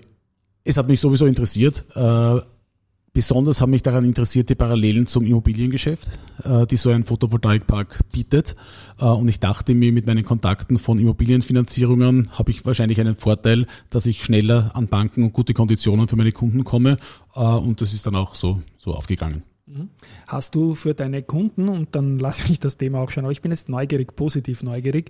es 0.64 0.78
hat 0.78 0.88
mich 0.88 1.00
sowieso 1.00 1.28
interessiert. 1.28 1.86
Äh, 1.94 2.40
Besonders 3.16 3.62
haben 3.62 3.70
mich 3.70 3.82
daran 3.82 4.04
interessiert 4.04 4.50
die 4.50 4.56
Parallelen 4.56 5.08
zum 5.08 5.24
Immobiliengeschäft, 5.24 6.20
äh, 6.44 6.68
die 6.68 6.76
so 6.76 6.90
ein 6.90 7.06
Photovoltaikpark 7.06 8.00
bietet. 8.12 8.58
Äh, 9.00 9.06
und 9.06 9.30
ich 9.30 9.40
dachte 9.40 9.74
mir, 9.74 9.94
mit 9.94 10.06
meinen 10.06 10.26
Kontakten 10.26 10.78
von 10.78 11.00
Immobilienfinanzierungen 11.00 12.38
habe 12.38 12.52
ich 12.52 12.66
wahrscheinlich 12.66 13.00
einen 13.00 13.16
Vorteil, 13.16 13.68
dass 13.90 14.06
ich 14.06 14.22
schneller 14.22 14.72
an 14.74 14.88
Banken 14.90 15.24
und 15.24 15.32
gute 15.32 15.54
Konditionen 15.54 16.10
für 16.10 16.18
meine 16.18 16.34
Kunden 16.34 16.66
komme. 16.66 16.98
Äh, 17.34 17.40
und 17.40 17.80
das 17.80 17.94
ist 17.94 18.06
dann 18.06 18.18
auch 18.18 18.36
so, 18.36 18.62
so 18.78 18.92
aufgegangen. 18.92 19.44
Mhm. 19.66 19.92
Hast 20.28 20.54
du 20.54 20.76
für 20.76 20.94
deine 20.94 21.24
Kunden, 21.24 21.70
und 21.70 21.96
dann 21.96 22.20
lasse 22.20 22.52
ich 22.52 22.60
das 22.60 22.76
Thema 22.76 23.00
auch 23.00 23.12
schon, 23.12 23.24
aber 23.24 23.32
ich 23.32 23.42
bin 23.42 23.52
jetzt 23.52 23.70
neugierig, 23.70 24.14
positiv 24.18 24.62
neugierig, 24.62 25.10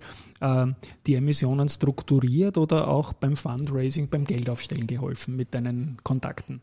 die 1.08 1.16
Emissionen 1.16 1.70
strukturiert 1.70 2.60
oder 2.60 2.88
auch 2.88 3.14
beim 3.14 3.36
Fundraising, 3.36 4.10
beim 4.10 4.26
Geldaufstellen 4.26 4.86
geholfen 4.86 5.36
mit 5.36 5.56
deinen 5.56 5.98
Kontakten? 6.04 6.62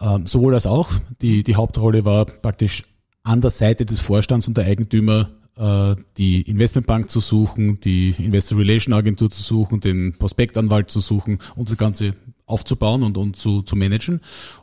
Ähm, 0.00 0.26
sowohl 0.26 0.54
als 0.54 0.66
auch. 0.66 0.90
Die, 1.20 1.42
die 1.42 1.56
Hauptrolle 1.56 2.04
war 2.04 2.24
praktisch 2.24 2.84
an 3.22 3.40
der 3.40 3.50
Seite 3.50 3.84
des 3.84 4.00
Vorstands 4.00 4.48
und 4.48 4.56
der 4.56 4.66
Eigentümer 4.66 5.28
äh, 5.56 5.96
die 6.16 6.42
Investmentbank 6.42 7.10
zu 7.10 7.20
suchen, 7.20 7.80
die 7.80 8.10
Investor 8.18 8.58
Relation 8.58 8.94
Agentur 8.94 9.30
zu 9.30 9.42
suchen, 9.42 9.80
den 9.80 10.16
Prospektanwalt 10.16 10.90
zu 10.90 11.00
suchen 11.00 11.38
und 11.56 11.70
das 11.70 11.76
Ganze 11.76 12.14
aufzubauen 12.46 13.02
und, 13.02 13.18
und 13.18 13.36
zu, 13.36 13.62
zu 13.62 13.76
managen. 13.76 14.20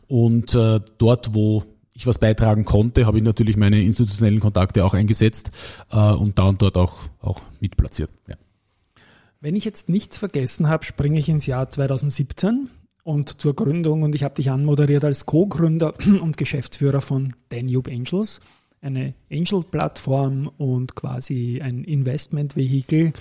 Und 0.08 0.56
äh, 0.56 0.80
dort, 0.98 1.34
wo 1.34 1.64
ich 1.94 2.08
was 2.08 2.18
beitragen 2.18 2.66
konnte, 2.66 3.06
habe 3.06 3.18
ich 3.18 3.24
natürlich 3.24 3.58
meine 3.58 3.82
institutionellen 3.82 4.40
Kontakte 4.40 4.84
auch 4.84 4.94
eingesetzt 4.94 5.52
äh, 5.92 5.98
und 5.98 6.40
da 6.40 6.44
und 6.44 6.62
dort 6.62 6.78
auch, 6.78 6.98
auch 7.22 7.42
mitplatziert. 7.60 8.10
Ja. 8.28 8.36
Wenn 9.42 9.56
ich 9.56 9.66
jetzt 9.66 9.90
nichts 9.90 10.18
vergessen 10.18 10.68
habe, 10.68 10.84
springe 10.84 11.20
ich 11.20 11.30
ins 11.30 11.46
Jahr 11.46 11.70
2017 11.70 12.70
und 13.06 13.40
zur 13.40 13.56
Gründung 13.56 14.02
und 14.02 14.16
ich 14.16 14.24
habe 14.24 14.34
dich 14.34 14.50
anmoderiert 14.50 15.06
als 15.06 15.28
Co-Gründer 15.28 15.94
und 16.22 16.38
Geschäftsführer 16.38 17.02
von 17.02 17.34
Danube 17.50 17.92
Angels, 17.92 18.42
eine 18.82 19.14
Angel-Plattform 19.32 20.50
und 20.58 20.96
quasi 20.96 21.62
ein 21.64 21.84
Investment-Vehikel. 21.84 23.14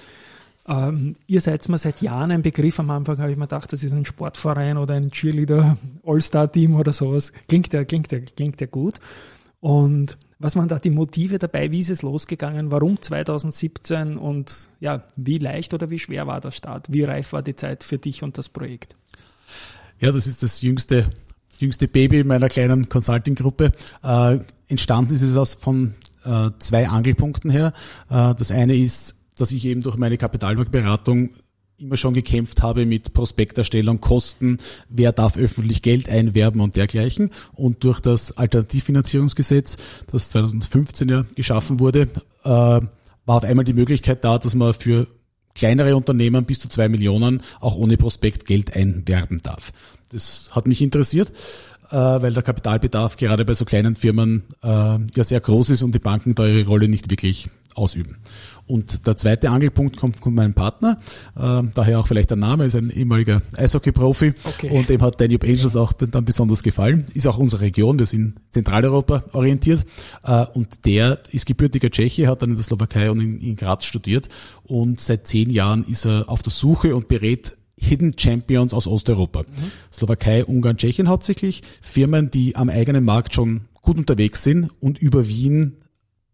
Ähm, 0.67 1.17
ihr 1.27 1.41
seid 1.43 1.69
mir 1.69 1.77
seit 1.77 2.01
Jahren 2.01 2.31
ein 2.31 2.41
Begriff. 2.41 2.81
Am 2.81 2.91
Anfang 2.91 3.19
habe 3.19 3.31
ich 3.31 3.37
mir 3.37 3.45
gedacht, 3.45 3.75
das 3.75 3.85
ist 3.85 3.93
ein 3.93 4.07
Sportverein 4.07 4.79
oder 4.79 4.95
ein 4.95 5.11
Cheerleader 5.11 5.77
All-Star-Team 6.03 6.77
oder 6.77 6.95
sowas. 6.95 7.35
Klingt 7.47 7.71
ja, 7.75 7.85
klingt 7.85 8.11
ja, 8.11 8.21
klingt 8.21 8.63
ja 8.63 8.67
gut. 8.67 8.95
Und 9.61 10.17
Was 10.39 10.57
waren 10.57 10.69
da 10.69 10.79
die 10.79 10.91
Motive 10.91 11.39
dabei? 11.39 11.71
Wie 11.71 11.81
ist 11.81 11.91
es 11.91 12.03
losgegangen? 12.03 12.71
Warum 12.71 13.01
2017? 13.01 14.17
Und 14.17 14.69
ja, 14.81 15.05
wie 15.17 15.39
leicht 15.39 15.73
oder 15.75 15.91
wie 15.91 15.99
schwer 15.99 16.27
war 16.27 16.41
der 16.41 16.51
Start? 16.51 16.91
Wie 16.91 17.05
reif 17.05 17.33
war 17.35 17.43
die 17.43 17.57
Zeit 17.57 17.85
für 17.85 17.99
dich 17.99 18.23
und 18.23 18.37
das 18.37 18.49
Projekt? 18.49 18.95
Ja, 20.01 20.13
das 20.13 20.27
ist 20.27 20.43
das 20.43 20.61
jüngste, 20.63 21.11
jüngste 21.59 21.89
Baby 21.89 22.25
meiner 22.25 22.49
kleinen 22.49 22.89
Consulting-Gruppe. 22.89 23.73
Äh, 24.03 24.39
entstanden 24.69 25.15
ist 25.15 25.23
es 25.23 25.37
aus 25.37 25.55
von 25.55 25.95
äh, 26.25 26.51
zwei 26.59 26.89
Angelpunkten 26.89 27.51
her. 27.51 27.73
Äh, 28.11 28.35
das 28.35 28.51
eine 28.51 28.77
ist, 28.77 29.17
dass 29.39 29.53
ich 29.53 29.65
eben 29.65 29.81
durch 29.81 29.97
meine 29.97 30.17
Kapitalmarktberatung 30.17 31.31
immer 31.79 31.97
schon 31.97 32.15
gekämpft 32.15 32.63
habe 32.63 32.87
mit 32.87 33.15
Prospekterstellung, 33.15 34.01
Kosten, 34.01 34.59
wer 34.89 35.13
darf 35.13 35.37
öffentlich 35.37 35.83
Geld 35.83 36.09
einwerben 36.09 36.61
und 36.61 36.77
dergleichen. 36.77 37.31
Und 37.55 37.83
durch 37.85 38.01
das 38.01 38.37
Alternativfinanzierungsgesetz, 38.37 39.77
das 40.11 40.31
2015 40.31 41.09
ja 41.09 41.25
geschaffen 41.35 41.81
wurde, 41.81 42.09
äh, 42.45 42.49
war 42.49 42.81
auf 43.27 43.45
einmal 43.45 43.65
die 43.65 43.73
Möglichkeit 43.73 44.25
da, 44.25 44.39
dass 44.39 44.55
man 44.55 44.75
für 44.75 45.09
kleinere 45.55 45.97
Unternehmen 45.97 46.45
bis 46.45 46.61
zu 46.61 46.69
zwei 46.69 46.89
Millionen 46.89 47.43
auch 47.61 47.77
ohne 47.77 47.97
Prospekt 47.97 48.47
Geld 48.47 48.75
einwerben 48.75 49.41
darf. 49.43 49.73
Das 50.11 50.51
hat 50.53 50.67
mich 50.67 50.83
interessiert, 50.83 51.33
äh, 51.91 51.97
weil 51.97 52.33
der 52.33 52.43
Kapitalbedarf 52.43 53.17
gerade 53.17 53.45
bei 53.45 53.55
so 53.55 53.65
kleinen 53.65 53.97
Firmen 53.97 54.45
äh, 54.63 54.69
ja 54.69 55.25
sehr 55.25 55.41
groß 55.41 55.71
ist 55.71 55.83
und 55.83 55.95
die 55.95 56.01
Banken 56.01 56.35
da 56.35 56.47
ihre 56.47 56.67
Rolle 56.67 56.89
nicht 56.89 57.11
wirklich 57.11 57.49
ausüben. 57.75 58.17
Und 58.67 59.07
der 59.07 59.17
zweite 59.17 59.51
Angelpunkt 59.51 59.97
kommt 59.97 60.17
von 60.17 60.35
meinem 60.35 60.55
Partner, 60.55 60.99
äh, 61.37 61.63
daher 61.75 62.01
auch 62.01 62.07
vielleicht 62.07 62.31
der 62.31 62.39
Name, 62.39 62.65
ist 62.65 62.77
ein 62.77 62.91
ehemaliger 62.91 63.43
Eishockey-Profi 63.57 64.35
okay. 64.45 64.71
und 64.71 64.89
dem 64.89 65.03
hat 65.03 65.21
Danube 65.21 65.47
Angels 65.47 65.77
auch 65.77 65.93
dann 65.93 66.25
besonders 66.25 66.63
gefallen. 66.63 67.07
Ist 67.13 67.27
auch 67.27 67.37
unsere 67.37 67.63
Region, 67.63 67.99
wir 67.99 68.07
sind 68.07 68.37
Zentraleuropa 68.51 69.25
orientiert 69.33 69.85
äh, 70.25 70.47
und 70.55 70.87
der 70.87 71.21
ist 71.31 71.45
gebürtiger 71.47 71.91
Tscheche, 71.91 72.27
hat 72.27 72.41
dann 72.43 72.51
in 72.51 72.57
der 72.57 72.65
Slowakei 72.65 73.11
und 73.11 73.21
in, 73.21 73.39
in 73.39 73.57
Graz 73.57 73.85
studiert 73.85 74.29
und 74.63 75.01
seit 75.01 75.27
zehn 75.27 75.51
Jahren 75.51 75.85
ist 75.85 76.07
er 76.07 76.29
auf 76.29 76.43
der 76.43 76.53
Suche 76.53 76.97
und 76.97 77.09
berät 77.09 77.57
Hidden 77.77 78.17
Champions 78.19 78.73
aus 78.73 78.87
Osteuropa. 78.87 79.43
Mhm. 79.43 79.71
Slowakei, 79.93 80.45
Ungarn, 80.45 80.77
Tschechien 80.77 81.09
hauptsächlich. 81.09 81.63
Firmen, 81.83 82.31
die 82.31 82.57
am 82.57 82.71
eigenen 82.71 83.05
Markt 83.05 83.35
schon 83.35 83.63
gut 83.83 83.99
unterwegs 83.99 84.43
sind 84.43 84.71
und 84.81 84.99
über 84.99 85.29
Wien 85.29 85.77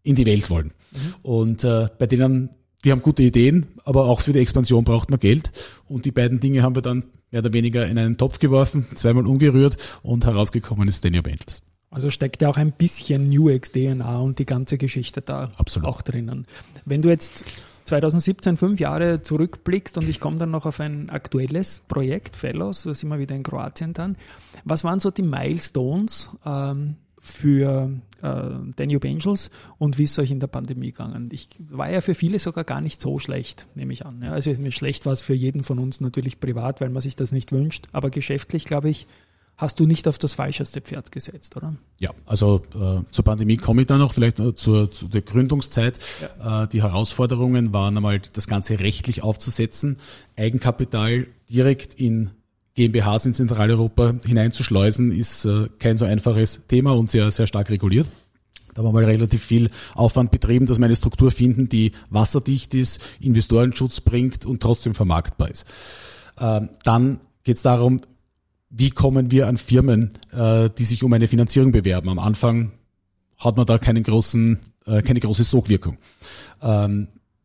in 0.03 0.15
die 0.15 0.25
Welt 0.25 0.49
wollen. 0.49 0.71
Mhm. 0.91 1.15
Und 1.23 1.63
äh, 1.63 1.87
bei 1.97 2.07
denen, 2.07 2.49
die 2.83 2.91
haben 2.91 3.01
gute 3.01 3.23
Ideen, 3.23 3.67
aber 3.83 4.05
auch 4.05 4.21
für 4.21 4.33
die 4.33 4.39
Expansion 4.39 4.83
braucht 4.83 5.09
man 5.09 5.19
Geld. 5.19 5.51
Und 5.87 6.05
die 6.05 6.11
beiden 6.11 6.39
Dinge 6.39 6.63
haben 6.63 6.75
wir 6.75 6.81
dann 6.81 7.05
mehr 7.31 7.41
oder 7.41 7.53
weniger 7.53 7.87
in 7.87 7.97
einen 7.97 8.17
Topf 8.17 8.39
geworfen, 8.39 8.87
zweimal 8.95 9.25
umgerührt 9.25 9.77
und 10.03 10.25
herausgekommen 10.25 10.87
ist 10.87 11.03
Daniel 11.03 11.23
Bentles. 11.23 11.61
Also 11.89 12.09
steckt 12.09 12.41
ja 12.41 12.49
auch 12.49 12.57
ein 12.57 12.71
bisschen 12.71 13.29
New 13.29 13.49
X 13.49 13.73
DNA 13.73 14.19
und 14.19 14.39
die 14.39 14.45
ganze 14.45 14.77
Geschichte 14.77 15.21
da 15.21 15.51
Absolut. 15.57 15.89
auch 15.89 16.01
drinnen. 16.01 16.47
Wenn 16.85 17.01
du 17.01 17.09
jetzt 17.09 17.43
2017 17.83 18.55
fünf 18.55 18.79
Jahre 18.79 19.21
zurückblickst 19.23 19.97
und 19.97 20.07
ich 20.07 20.21
komme 20.21 20.37
dann 20.37 20.51
noch 20.51 20.65
auf 20.65 20.79
ein 20.79 21.09
aktuelles 21.09 21.81
Projekt, 21.87 22.37
Fellows, 22.37 22.83
da 22.83 22.93
sind 22.93 23.09
wir 23.09 23.19
wieder 23.19 23.35
in 23.35 23.43
Kroatien 23.43 23.91
dann. 23.91 24.15
Was 24.63 24.85
waren 24.85 25.01
so 25.01 25.11
die 25.11 25.23
Milestones 25.23 26.29
ähm, 26.45 26.95
für 27.21 27.91
äh, 28.23 28.49
Danube 28.75 29.07
Angels 29.07 29.51
und 29.77 29.99
wie 29.99 30.03
es 30.03 30.17
euch 30.17 30.31
in 30.31 30.39
der 30.39 30.47
Pandemie 30.47 30.91
gegangen? 30.91 31.29
Ich 31.31 31.49
war 31.69 31.89
ja 31.89 32.01
für 32.01 32.15
viele 32.15 32.39
sogar 32.39 32.63
gar 32.63 32.81
nicht 32.81 32.99
so 32.99 33.19
schlecht, 33.19 33.67
nehme 33.75 33.93
ich 33.93 34.05
an. 34.05 34.21
Ja, 34.23 34.31
also 34.31 34.53
schlecht 34.71 35.05
war 35.05 35.13
es 35.13 35.21
für 35.21 35.35
jeden 35.35 35.61
von 35.61 35.77
uns 35.77 36.01
natürlich 36.01 36.39
privat, 36.39 36.81
weil 36.81 36.89
man 36.89 37.01
sich 37.01 37.15
das 37.15 37.31
nicht 37.31 37.51
wünscht, 37.51 37.87
aber 37.91 38.09
geschäftlich, 38.09 38.65
glaube 38.65 38.89
ich, 38.89 39.07
hast 39.55 39.79
du 39.79 39.85
nicht 39.85 40.07
auf 40.07 40.17
das 40.17 40.33
falscheste 40.33 40.81
Pferd 40.81 41.11
gesetzt, 41.11 41.55
oder? 41.55 41.75
Ja, 41.99 42.09
also 42.25 42.63
äh, 42.73 43.01
zur 43.11 43.23
Pandemie 43.23 43.57
komme 43.57 43.81
ich 43.81 43.87
dann 43.87 43.99
noch, 43.99 44.15
vielleicht 44.15 44.39
äh, 44.39 44.55
zur, 44.55 44.91
zu 44.91 45.07
der 45.07 45.21
Gründungszeit. 45.21 45.99
Ja. 46.39 46.63
Äh, 46.63 46.67
die 46.69 46.81
Herausforderungen 46.81 47.71
waren 47.71 47.95
einmal, 47.95 48.19
das 48.33 48.47
Ganze 48.47 48.79
rechtlich 48.79 49.21
aufzusetzen, 49.21 49.97
Eigenkapital 50.35 51.27
direkt 51.47 51.93
in 51.93 52.31
GmbHs 52.75 53.25
in 53.25 53.33
Zentraleuropa 53.33 54.15
hineinzuschleusen, 54.25 55.11
ist 55.11 55.45
äh, 55.45 55.67
kein 55.79 55.97
so 55.97 56.05
einfaches 56.05 56.67
Thema 56.67 56.91
und 56.91 57.11
sehr, 57.11 57.29
sehr 57.31 57.47
stark 57.47 57.69
reguliert. 57.69 58.09
Da 58.73 58.79
haben 58.79 58.87
wir 58.87 58.93
mal 58.93 59.05
relativ 59.05 59.43
viel 59.43 59.69
Aufwand 59.95 60.31
betrieben, 60.31 60.65
dass 60.65 60.77
wir 60.77 60.85
eine 60.85 60.95
Struktur 60.95 61.31
finden, 61.31 61.67
die 61.67 61.91
wasserdicht 62.09 62.73
ist, 62.73 63.01
Investorenschutz 63.19 63.99
bringt 63.99 64.45
und 64.45 64.61
trotzdem 64.61 64.95
vermarktbar 64.95 65.49
ist. 65.49 65.65
Ähm, 66.39 66.69
dann 66.83 67.19
geht 67.43 67.57
es 67.57 67.61
darum, 67.61 67.97
wie 68.69 68.89
kommen 68.89 69.31
wir 69.31 69.47
an 69.47 69.57
Firmen, 69.57 70.11
äh, 70.31 70.69
die 70.77 70.85
sich 70.85 71.03
um 71.03 71.11
eine 71.11 71.27
Finanzierung 71.27 71.73
bewerben. 71.73 72.07
Am 72.07 72.19
Anfang 72.19 72.71
hat 73.37 73.57
man 73.57 73.65
da 73.65 73.77
keinen 73.77 74.03
großen, 74.03 74.59
äh, 74.85 75.01
keine 75.01 75.19
große 75.19 75.43
Sogwirkung. 75.43 75.97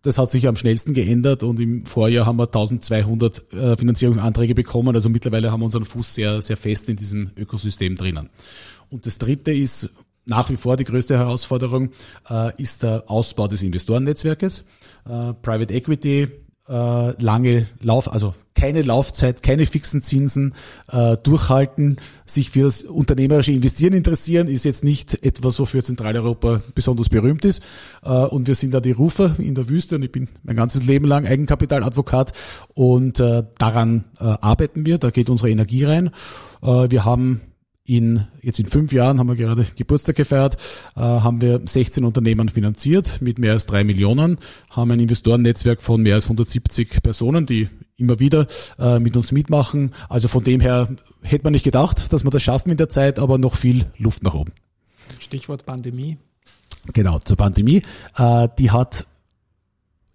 Das 0.06 0.18
hat 0.18 0.30
sich 0.30 0.46
am 0.46 0.54
schnellsten 0.54 0.94
geändert 0.94 1.42
und 1.42 1.58
im 1.58 1.84
Vorjahr 1.84 2.26
haben 2.26 2.38
wir 2.38 2.44
1200 2.44 3.52
äh, 3.52 3.76
Finanzierungsanträge 3.76 4.54
bekommen. 4.54 4.94
Also 4.94 5.08
mittlerweile 5.08 5.50
haben 5.50 5.62
wir 5.62 5.64
unseren 5.64 5.84
Fuß 5.84 6.14
sehr, 6.14 6.42
sehr 6.42 6.56
fest 6.56 6.88
in 6.88 6.94
diesem 6.94 7.32
Ökosystem 7.36 7.96
drinnen. 7.96 8.30
Und 8.88 9.04
das 9.06 9.18
dritte 9.18 9.50
ist 9.50 9.90
nach 10.24 10.48
wie 10.48 10.54
vor 10.54 10.76
die 10.76 10.84
größte 10.84 11.18
Herausforderung, 11.18 11.90
äh, 12.30 12.52
ist 12.62 12.84
der 12.84 13.10
Ausbau 13.10 13.48
des 13.48 13.64
Investorennetzwerkes. 13.64 14.60
Äh, 15.08 15.32
Private 15.42 15.74
Equity 15.74 16.28
lange 16.68 17.68
Lauf, 17.80 18.12
also 18.12 18.34
keine 18.56 18.82
Laufzeit, 18.82 19.42
keine 19.42 19.66
fixen 19.66 20.02
Zinsen, 20.02 20.54
äh, 20.90 21.16
durchhalten, 21.22 21.98
sich 22.24 22.50
für 22.50 22.62
das 22.62 22.82
unternehmerische 22.82 23.52
Investieren 23.52 23.92
interessieren, 23.92 24.48
ist 24.48 24.64
jetzt 24.64 24.82
nicht 24.82 25.22
etwas, 25.24 25.60
wofür 25.60 25.84
Zentraleuropa 25.84 26.62
besonders 26.74 27.08
berühmt 27.08 27.44
ist. 27.44 27.62
Äh, 28.02 28.10
und 28.10 28.48
wir 28.48 28.56
sind 28.56 28.74
da 28.74 28.80
die 28.80 28.92
Rufer 28.92 29.36
in 29.38 29.54
der 29.54 29.68
Wüste 29.68 29.96
und 29.96 30.02
ich 30.02 30.10
bin 30.10 30.28
mein 30.42 30.56
ganzes 30.56 30.82
Leben 30.82 31.06
lang 31.06 31.26
Eigenkapitaladvokat 31.26 32.32
und 32.74 33.20
äh, 33.20 33.44
daran 33.58 34.04
äh, 34.18 34.24
arbeiten 34.24 34.86
wir, 34.86 34.98
da 34.98 35.10
geht 35.10 35.30
unsere 35.30 35.50
Energie 35.50 35.84
rein. 35.84 36.10
Äh, 36.62 36.90
wir 36.90 37.04
haben 37.04 37.42
in, 37.86 38.24
jetzt 38.42 38.58
in 38.58 38.66
fünf 38.66 38.92
Jahren 38.92 39.18
haben 39.18 39.28
wir 39.28 39.36
gerade 39.36 39.64
Geburtstag 39.76 40.16
gefeiert, 40.16 40.56
äh, 40.96 41.00
haben 41.00 41.40
wir 41.40 41.60
16 41.64 42.04
Unternehmen 42.04 42.48
finanziert 42.48 43.22
mit 43.22 43.38
mehr 43.38 43.52
als 43.52 43.66
drei 43.66 43.84
Millionen, 43.84 44.38
haben 44.70 44.90
ein 44.90 45.00
Investorennetzwerk 45.00 45.80
von 45.80 46.02
mehr 46.02 46.16
als 46.16 46.24
170 46.24 47.02
Personen, 47.02 47.46
die 47.46 47.68
immer 47.96 48.18
wieder 48.18 48.46
äh, 48.78 48.98
mit 48.98 49.16
uns 49.16 49.32
mitmachen. 49.32 49.92
Also 50.08 50.28
von 50.28 50.44
dem 50.44 50.60
her 50.60 50.88
hätte 51.22 51.44
man 51.44 51.52
nicht 51.52 51.64
gedacht, 51.64 52.12
dass 52.12 52.24
wir 52.24 52.30
das 52.30 52.42
schaffen 52.42 52.70
in 52.70 52.76
der 52.76 52.88
Zeit, 52.88 53.18
aber 53.18 53.38
noch 53.38 53.54
viel 53.54 53.86
Luft 53.98 54.22
nach 54.22 54.34
oben. 54.34 54.52
Stichwort 55.18 55.64
Pandemie. 55.64 56.18
Genau, 56.92 57.18
zur 57.20 57.36
Pandemie. 57.36 57.82
Äh, 58.16 58.48
die 58.58 58.70
hat 58.70 59.06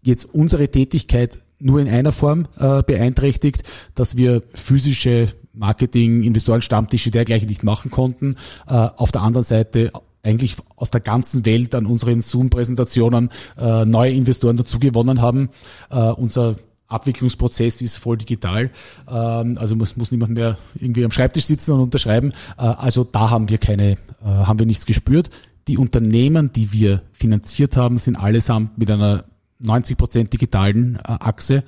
jetzt 0.03 0.25
unsere 0.25 0.69
Tätigkeit 0.69 1.39
nur 1.59 1.79
in 1.79 1.87
einer 1.87 2.11
Form 2.11 2.47
äh, 2.57 2.81
beeinträchtigt, 2.83 3.63
dass 3.95 4.17
wir 4.17 4.41
physische 4.53 5.33
Marketing, 5.53 6.23
Investorenstammtische 6.23 7.11
dergleichen 7.11 7.47
nicht 7.47 7.63
machen 7.63 7.91
konnten. 7.91 8.35
Äh, 8.67 8.73
auf 8.73 9.11
der 9.11 9.21
anderen 9.21 9.45
Seite 9.45 9.91
eigentlich 10.23 10.55
aus 10.75 10.91
der 10.91 11.01
ganzen 11.01 11.45
Welt 11.45 11.73
an 11.75 11.85
unseren 11.85 12.21
Zoom-Präsentationen 12.21 13.29
äh, 13.57 13.85
neue 13.85 14.11
Investoren 14.11 14.57
dazu 14.57 14.79
gewonnen 14.79 15.21
haben. 15.21 15.49
Äh, 15.89 15.97
unser 16.11 16.55
Abwicklungsprozess 16.91 17.81
ist 17.81 17.97
voll 17.97 18.17
digital. 18.17 18.71
Ähm, 19.09 19.57
also 19.57 19.75
muss, 19.75 19.95
muss 19.97 20.11
niemand 20.11 20.33
mehr 20.33 20.57
irgendwie 20.75 21.05
am 21.05 21.11
Schreibtisch 21.11 21.45
sitzen 21.45 21.73
und 21.73 21.81
unterschreiben. 21.81 22.31
Äh, 22.57 22.63
also 22.63 23.03
da 23.03 23.29
haben 23.29 23.49
wir 23.49 23.57
keine, 23.57 23.91
äh, 23.91 23.97
haben 24.25 24.59
wir 24.59 24.65
nichts 24.65 24.85
gespürt. 24.85 25.29
Die 25.67 25.77
Unternehmen, 25.77 26.51
die 26.51 26.73
wir 26.73 27.01
finanziert 27.13 27.77
haben, 27.77 27.97
sind 27.97 28.15
allesamt 28.15 28.77
mit 28.77 28.89
einer 28.89 29.25
90 29.59 29.95
Prozent 29.95 30.33
digitalen 30.33 30.95
äh, 30.95 30.99
Achse 31.03 31.63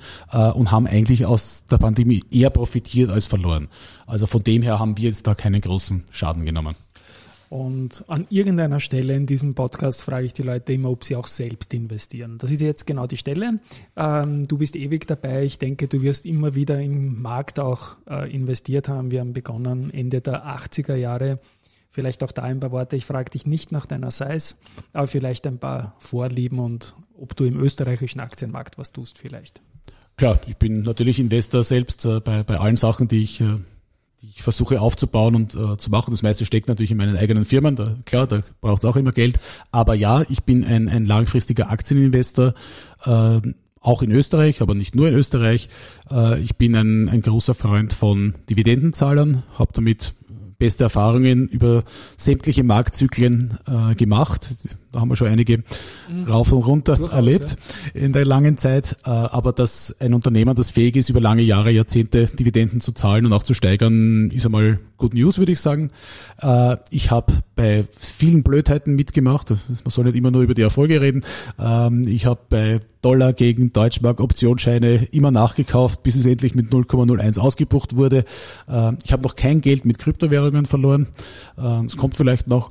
und 0.54 0.72
haben 0.72 0.88
eigentlich 0.88 1.26
aus 1.26 1.64
der 1.70 1.78
Pandemie 1.78 2.24
eher 2.28 2.50
profitiert 2.50 3.10
als 3.10 3.28
verloren. 3.28 3.68
Also 4.06 4.26
von 4.26 4.42
dem 4.42 4.62
her 4.62 4.80
haben 4.80 4.96
wir 4.96 5.04
jetzt 5.04 5.28
da 5.28 5.34
keinen 5.36 5.60
großen 5.60 6.02
Schaden 6.10 6.44
genommen. 6.44 6.74
Und 7.54 8.02
an 8.08 8.26
irgendeiner 8.30 8.80
Stelle 8.80 9.14
in 9.14 9.26
diesem 9.26 9.54
Podcast 9.54 10.02
frage 10.02 10.26
ich 10.26 10.32
die 10.32 10.42
Leute 10.42 10.72
immer, 10.72 10.90
ob 10.90 11.04
sie 11.04 11.14
auch 11.14 11.28
selbst 11.28 11.72
investieren. 11.72 12.36
Das 12.38 12.50
ist 12.50 12.60
jetzt 12.60 12.84
genau 12.84 13.06
die 13.06 13.16
Stelle. 13.16 13.60
Ähm, 13.94 14.48
du 14.48 14.58
bist 14.58 14.74
ewig 14.74 15.06
dabei. 15.06 15.44
Ich 15.44 15.60
denke, 15.60 15.86
du 15.86 16.02
wirst 16.02 16.26
immer 16.26 16.56
wieder 16.56 16.80
im 16.80 17.22
Markt 17.22 17.60
auch 17.60 17.94
äh, 18.10 18.28
investiert 18.34 18.88
haben. 18.88 19.12
Wir 19.12 19.20
haben 19.20 19.34
begonnen 19.34 19.94
Ende 19.94 20.20
der 20.20 20.44
80er 20.44 20.96
Jahre 20.96 21.38
Vielleicht 21.90 22.24
auch 22.24 22.32
da 22.32 22.42
ein 22.42 22.58
paar 22.58 22.72
Worte. 22.72 22.96
Ich 22.96 23.04
frage 23.04 23.30
dich 23.30 23.46
nicht 23.46 23.70
nach 23.70 23.86
deiner 23.86 24.10
Size, 24.10 24.56
aber 24.92 25.06
vielleicht 25.06 25.46
ein 25.46 25.58
paar 25.58 25.94
Vorlieben 26.00 26.58
und 26.58 26.96
ob 27.16 27.36
du 27.36 27.44
im 27.44 27.56
österreichischen 27.60 28.18
Aktienmarkt 28.18 28.78
was 28.78 28.90
tust 28.90 29.16
vielleicht. 29.16 29.62
Klar, 30.16 30.40
ich 30.48 30.56
bin 30.56 30.82
natürlich 30.82 31.20
Investor 31.20 31.62
selbst 31.62 32.04
äh, 32.04 32.18
bei, 32.18 32.42
bei 32.42 32.58
allen 32.58 32.76
Sachen, 32.76 33.06
die 33.06 33.22
ich, 33.22 33.40
äh, 33.40 33.58
die 34.24 34.30
ich 34.30 34.42
versuche 34.42 34.80
aufzubauen 34.80 35.34
und 35.34 35.54
äh, 35.54 35.76
zu 35.76 35.90
machen. 35.90 36.10
Das 36.10 36.22
meiste 36.22 36.46
steckt 36.46 36.68
natürlich 36.68 36.90
in 36.90 36.96
meinen 36.96 37.16
eigenen 37.16 37.44
Firmen. 37.44 37.76
Da, 37.76 37.96
klar, 38.06 38.26
da 38.26 38.40
braucht 38.60 38.82
es 38.82 38.88
auch 38.88 38.96
immer 38.96 39.12
Geld. 39.12 39.38
Aber 39.70 39.94
ja, 39.94 40.22
ich 40.28 40.44
bin 40.44 40.64
ein, 40.64 40.88
ein 40.88 41.04
langfristiger 41.04 41.70
Aktieninvestor. 41.70 42.54
Äh, 43.04 43.40
auch 43.80 44.00
in 44.00 44.10
Österreich, 44.10 44.62
aber 44.62 44.74
nicht 44.74 44.94
nur 44.94 45.08
in 45.08 45.14
Österreich. 45.14 45.68
Äh, 46.10 46.40
ich 46.40 46.56
bin 46.56 46.74
ein, 46.74 47.08
ein 47.10 47.20
großer 47.20 47.54
Freund 47.54 47.92
von 47.92 48.34
Dividendenzahlern, 48.48 49.42
habe 49.58 49.72
damit 49.74 50.14
beste 50.58 50.84
Erfahrungen 50.84 51.48
über 51.48 51.84
sämtliche 52.16 52.64
Marktzyklen 52.64 53.58
äh, 53.66 53.94
gemacht. 53.94 54.48
Da 54.94 55.00
haben 55.00 55.08
wir 55.08 55.16
schon 55.16 55.26
einige 55.26 55.58
mhm. 56.08 56.24
rauf 56.30 56.52
und 56.52 56.62
runter 56.62 56.96
Durchaus, 56.96 57.12
erlebt 57.12 57.56
ja. 57.94 58.00
in 58.00 58.12
der 58.12 58.24
langen 58.24 58.56
Zeit. 58.58 58.96
Äh, 59.04 59.10
aber 59.10 59.52
dass 59.52 59.96
ein 60.00 60.14
Unternehmen, 60.14 60.54
das 60.54 60.70
fähig 60.70 60.94
ist, 60.94 61.08
über 61.08 61.20
lange 61.20 61.42
Jahre, 61.42 61.72
Jahrzehnte 61.72 62.26
Dividenden 62.26 62.80
zu 62.80 62.92
zahlen 62.92 63.26
und 63.26 63.32
auch 63.32 63.42
zu 63.42 63.54
steigern, 63.54 64.30
ist 64.30 64.46
einmal 64.46 64.78
Good 64.96 65.14
News, 65.14 65.38
würde 65.38 65.50
ich 65.50 65.60
sagen. 65.60 65.90
Äh, 66.40 66.76
ich 66.90 67.10
habe 67.10 67.32
bei 67.56 67.84
vielen 67.98 68.44
Blödheiten 68.44 68.94
mitgemacht. 68.94 69.50
Man 69.50 69.58
soll 69.88 70.04
nicht 70.04 70.14
immer 70.14 70.30
nur 70.30 70.42
über 70.42 70.54
die 70.54 70.62
Erfolge 70.62 71.00
reden. 71.00 71.24
Ähm, 71.58 72.06
ich 72.06 72.26
habe 72.26 72.40
bei 72.48 72.80
Dollar 73.02 73.32
gegen 73.32 73.72
Deutschmark 73.72 74.20
Optionsscheine 74.20 75.08
immer 75.10 75.32
nachgekauft, 75.32 76.04
bis 76.04 76.14
es 76.14 76.24
endlich 76.24 76.54
mit 76.54 76.70
0,01 76.70 77.40
ausgebucht 77.40 77.96
wurde. 77.96 78.24
Äh, 78.68 78.92
ich 79.04 79.12
habe 79.12 79.24
noch 79.24 79.34
kein 79.34 79.60
Geld 79.60 79.84
mit 79.84 79.98
Kryptowährungen 79.98 80.66
verloren. 80.66 81.08
Es 81.86 81.96
kommt 81.96 82.14
vielleicht 82.14 82.48
noch. 82.48 82.70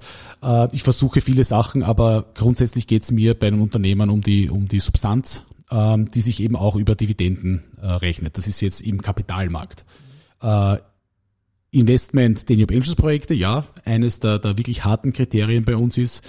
Ich 0.74 0.84
versuche 0.84 1.22
viele 1.22 1.46
Sachen, 1.46 1.84
aber 1.84 2.26
grundsätzlich 2.34 2.86
geht 2.86 3.04
es 3.04 3.12
mir 3.12 3.34
bei 3.34 3.48
einem 3.48 3.62
Unternehmen 3.62 4.10
um 4.10 4.20
die, 4.20 4.50
um 4.50 4.68
die 4.68 4.80
Substanz, 4.80 5.44
ähm, 5.72 6.12
die 6.12 6.20
sich 6.20 6.42
eben 6.42 6.58
auch 6.58 6.76
über 6.76 6.96
Dividenden 6.96 7.64
rechnet. 7.82 8.38
Das 8.38 8.48
ist 8.48 8.60
jetzt 8.60 8.82
im 8.82 9.02
Kapitalmarkt. 9.02 9.86
Investment 11.74 12.50
den 12.50 12.60
New 12.60 12.68
Angels 12.68 12.96
Projekte, 12.96 13.34
ja, 13.34 13.66
eines 13.84 14.20
der, 14.20 14.40
der 14.40 14.58
wirklich 14.58 14.86
harten 14.86 15.12
Kriterien 15.12 15.66
bei 15.66 15.76
uns 15.76 15.98
ist, 15.98 16.24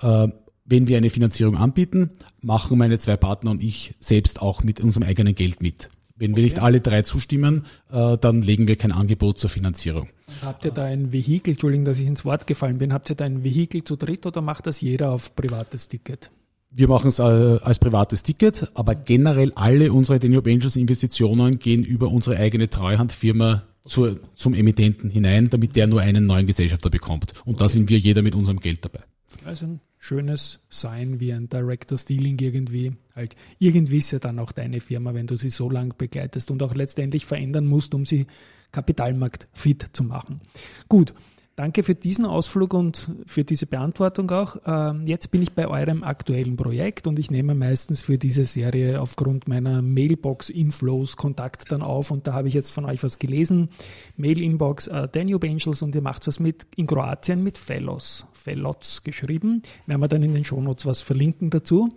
äh, 0.00 0.28
wenn 0.64 0.88
wir 0.88 0.96
eine 0.96 1.10
Finanzierung 1.10 1.56
anbieten, 1.56 2.10
machen 2.40 2.78
meine 2.78 2.98
zwei 2.98 3.16
Partner 3.16 3.52
und 3.52 3.62
ich 3.62 3.94
selbst 4.00 4.42
auch 4.42 4.64
mit 4.64 4.80
unserem 4.80 5.06
eigenen 5.06 5.34
Geld 5.34 5.62
mit. 5.62 5.90
Wenn 6.16 6.36
wir 6.36 6.42
nicht 6.42 6.58
alle 6.58 6.80
drei 6.80 7.02
zustimmen, 7.02 7.64
äh, 7.92 8.16
dann 8.18 8.42
legen 8.42 8.68
wir 8.68 8.76
kein 8.76 8.92
Angebot 8.92 9.38
zur 9.38 9.50
Finanzierung. 9.50 10.08
Habt 10.42 10.64
ihr 10.64 10.70
da 10.70 10.84
ein 10.84 11.12
Vehikel, 11.12 11.52
Entschuldigung, 11.52 11.84
dass 11.84 11.98
ich 11.98 12.06
ins 12.06 12.24
Wort 12.24 12.46
gefallen 12.46 12.78
bin, 12.78 12.92
habt 12.92 13.10
ihr 13.10 13.16
da 13.16 13.24
ein 13.24 13.44
Vehikel 13.44 13.84
zu 13.84 13.96
dritt 13.96 14.26
oder 14.26 14.40
macht 14.40 14.66
das 14.66 14.80
jeder 14.80 15.10
auf 15.10 15.36
privates 15.36 15.88
Ticket? 15.88 16.30
Wir 16.70 16.88
machen 16.88 17.08
es 17.08 17.18
äh, 17.18 17.22
als 17.22 17.78
privates 17.78 18.22
Ticket, 18.22 18.70
aber 18.74 18.94
generell 18.94 19.52
alle 19.54 19.92
unsere 19.92 20.18
Deniob 20.18 20.46
Angels 20.46 20.76
Investitionen 20.76 21.58
gehen 21.58 21.84
über 21.84 22.08
unsere 22.08 22.36
eigene 22.36 22.68
Treuhandfirma 22.68 23.62
zur, 23.86 24.18
zum 24.34 24.52
Emittenten 24.52 25.08
hinein, 25.08 25.48
damit 25.48 25.76
der 25.76 25.86
nur 25.86 26.00
einen 26.00 26.26
neuen 26.26 26.46
Gesellschafter 26.46 26.90
bekommt. 26.90 27.32
Und 27.44 27.54
okay. 27.54 27.64
da 27.64 27.68
sind 27.68 27.88
wir 27.88 27.98
jeder 27.98 28.22
mit 28.22 28.34
unserem 28.34 28.60
Geld 28.60 28.84
dabei. 28.84 29.00
Also 29.44 29.78
schönes 29.98 30.60
Sein 30.68 31.20
wie 31.20 31.32
ein 31.32 31.48
Director 31.48 31.98
Stealing 31.98 32.38
irgendwie. 32.38 32.92
Halt, 33.14 33.36
irgendwie 33.58 33.98
ist 33.98 34.10
ja 34.12 34.18
dann 34.18 34.38
auch 34.38 34.52
deine 34.52 34.80
Firma, 34.80 35.14
wenn 35.14 35.26
du 35.26 35.36
sie 35.36 35.50
so 35.50 35.70
lang 35.70 35.94
begleitest 35.96 36.50
und 36.50 36.62
auch 36.62 36.74
letztendlich 36.74 37.26
verändern 37.26 37.66
musst, 37.66 37.94
um 37.94 38.04
sie 38.04 38.26
kapitalmarktfit 38.72 39.90
zu 39.92 40.04
machen. 40.04 40.40
Gut, 40.88 41.14
Danke 41.56 41.82
für 41.82 41.94
diesen 41.94 42.26
Ausflug 42.26 42.74
und 42.74 43.12
für 43.24 43.42
diese 43.42 43.64
Beantwortung 43.64 44.30
auch. 44.30 44.58
Ähm, 44.66 45.06
jetzt 45.06 45.30
bin 45.30 45.40
ich 45.40 45.54
bei 45.54 45.66
eurem 45.66 46.04
aktuellen 46.04 46.58
Projekt 46.58 47.06
und 47.06 47.18
ich 47.18 47.30
nehme 47.30 47.54
meistens 47.54 48.02
für 48.02 48.18
diese 48.18 48.44
Serie 48.44 49.00
aufgrund 49.00 49.48
meiner 49.48 49.80
Mailbox-Inflows 49.80 51.16
Kontakt 51.16 51.72
dann 51.72 51.80
auf 51.80 52.10
und 52.10 52.26
da 52.26 52.34
habe 52.34 52.48
ich 52.48 52.54
jetzt 52.54 52.72
von 52.72 52.84
euch 52.84 53.02
was 53.02 53.18
gelesen. 53.18 53.70
Mail-Inbox 54.18 54.88
äh, 54.88 55.08
Danube 55.10 55.48
Angels 55.48 55.80
und 55.80 55.94
ihr 55.94 56.02
macht 56.02 56.26
was 56.26 56.40
mit 56.40 56.66
in 56.76 56.86
Kroatien 56.86 57.42
mit 57.42 57.56
Fellows. 57.56 58.26
Fellots 58.34 59.02
geschrieben. 59.02 59.62
Werden 59.86 60.00
wir 60.02 60.08
dann 60.08 60.22
in 60.22 60.34
den 60.34 60.44
Shownotes 60.44 60.84
was 60.84 61.00
verlinken 61.00 61.48
dazu. 61.48 61.88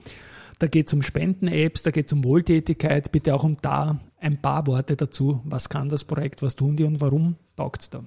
Da 0.60 0.67
geht 0.67 0.88
es 0.88 0.93
um 0.93 1.02
Spenden-Apps, 1.02 1.84
da 1.84 1.91
geht 1.91 2.08
es 2.08 2.13
um 2.13 2.24
Wohltätigkeit. 2.24 3.12
Bitte 3.12 3.36
auch 3.36 3.43
um 3.43 3.58
da 3.62 4.00
ein 4.22 4.41
paar 4.41 4.67
Worte 4.67 4.95
dazu. 4.95 5.41
Was 5.43 5.67
kann 5.67 5.89
das 5.89 6.06
Projekt, 6.06 6.41
was 6.41 6.56
tun 6.56 6.78
die 6.78 6.86
und 6.86 7.02
warum 7.02 7.36
taugt 7.58 7.82
es 7.82 7.89
da? 7.89 8.06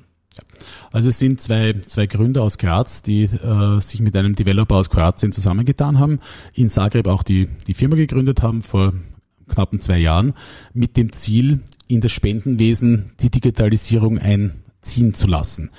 Also 0.91 1.09
es 1.09 1.19
sind 1.19 1.41
zwei, 1.41 1.75
zwei 1.87 2.07
Gründer 2.07 2.43
aus 2.43 2.59
Graz, 2.59 3.03
die 3.03 3.25
äh, 3.25 3.81
sich 3.81 4.01
mit 4.01 4.17
einem 4.17 4.35
Developer 4.35 4.77
aus 4.77 4.91
Kroatien 4.91 5.33
zusammengetan 5.33 5.99
haben, 5.99 6.21
in 6.55 6.69
Zagreb 6.69 7.07
auch 7.07 7.23
die, 7.23 7.49
die 7.67 7.75
Firma 7.75 7.97
gegründet 7.97 8.43
haben 8.43 8.63
vor 8.63 8.93
knappen 9.49 9.81
zwei 9.81 9.99
Jahren, 9.99 10.35
mit 10.73 10.97
dem 10.97 11.13
Ziel, 11.13 11.61
in 11.89 12.01
das 12.01 12.13
Spendenwesen 12.13 13.13
die 13.21 13.31
Digitalisierung 13.31 14.19
einziehen 14.19 15.15
zu 15.15 15.27
lassen. 15.27 15.71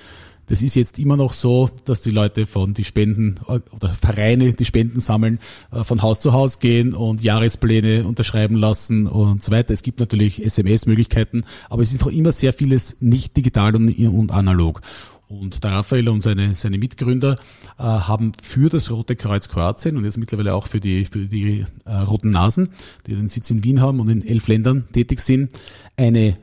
Das 0.48 0.62
ist 0.62 0.76
jetzt 0.76 1.00
immer 1.00 1.18
noch 1.18 1.34
so, 1.34 1.70
dass 1.86 2.02
die 2.02 2.12
Leute 2.12 2.46
von 2.46 2.74
die 2.74 2.84
Spenden 2.84 3.36
oder 3.48 3.94
Vereine, 3.94 4.54
die 4.54 4.66
Spenden 4.66 5.00
sammeln, 5.00 5.40
äh, 5.72 5.84
von 5.84 6.02
Haus 6.02 6.20
zu 6.20 6.34
Haus 6.34 6.60
gehen 6.60 6.94
und 6.94 7.22
Jahrespläne 7.22 8.06
unterschreiben 8.06 8.56
lassen 8.56 9.08
und 9.08 9.44
so 9.44 9.52
weiter. 9.52 9.74
Es 9.74 9.84
gibt 9.84 10.00
natürlich 10.00 10.44
SMS-Möglichkeiten, 10.44 11.46
aber 11.70 11.82
es 11.82 11.92
ist 11.92 12.02
noch 12.02 12.12
immer 12.12 12.32
sehr 12.32 12.54
vieles 12.54 12.98
nicht 13.00 13.38
digital 13.38 13.76
und, 13.76 13.98
und 13.98 14.32
analog. 14.32 14.82
Und 15.28 15.64
der 15.64 15.72
Raphael 15.72 16.10
und 16.10 16.22
seine, 16.22 16.54
seine 16.54 16.78
Mitgründer 16.78 17.38
äh, 17.80 17.84
haben 17.84 18.34
für 18.42 18.70
das 18.70 18.92
Rote 18.92 19.16
Kreuz 19.16 19.50
Kroatien 19.50 19.98
und 19.98 20.04
jetzt 20.04 20.18
mittlerweile 20.18 20.54
auch 20.54 20.68
für 20.68 20.80
die, 20.80 21.06
für 21.06 21.26
die 21.26 21.66
äh, 21.86 21.92
Roten 21.92 22.30
Nasen, 22.30 22.70
die 23.08 23.16
den 23.16 23.30
Sitz 23.30 23.50
in 23.50 23.64
Wien 23.64 23.82
haben 23.82 24.00
und 24.00 24.10
in 24.10 24.26
elf 24.26 24.48
Ländern 24.48 24.86
tätig 24.92 25.22
sind, 25.22 25.52
eine 25.98 26.38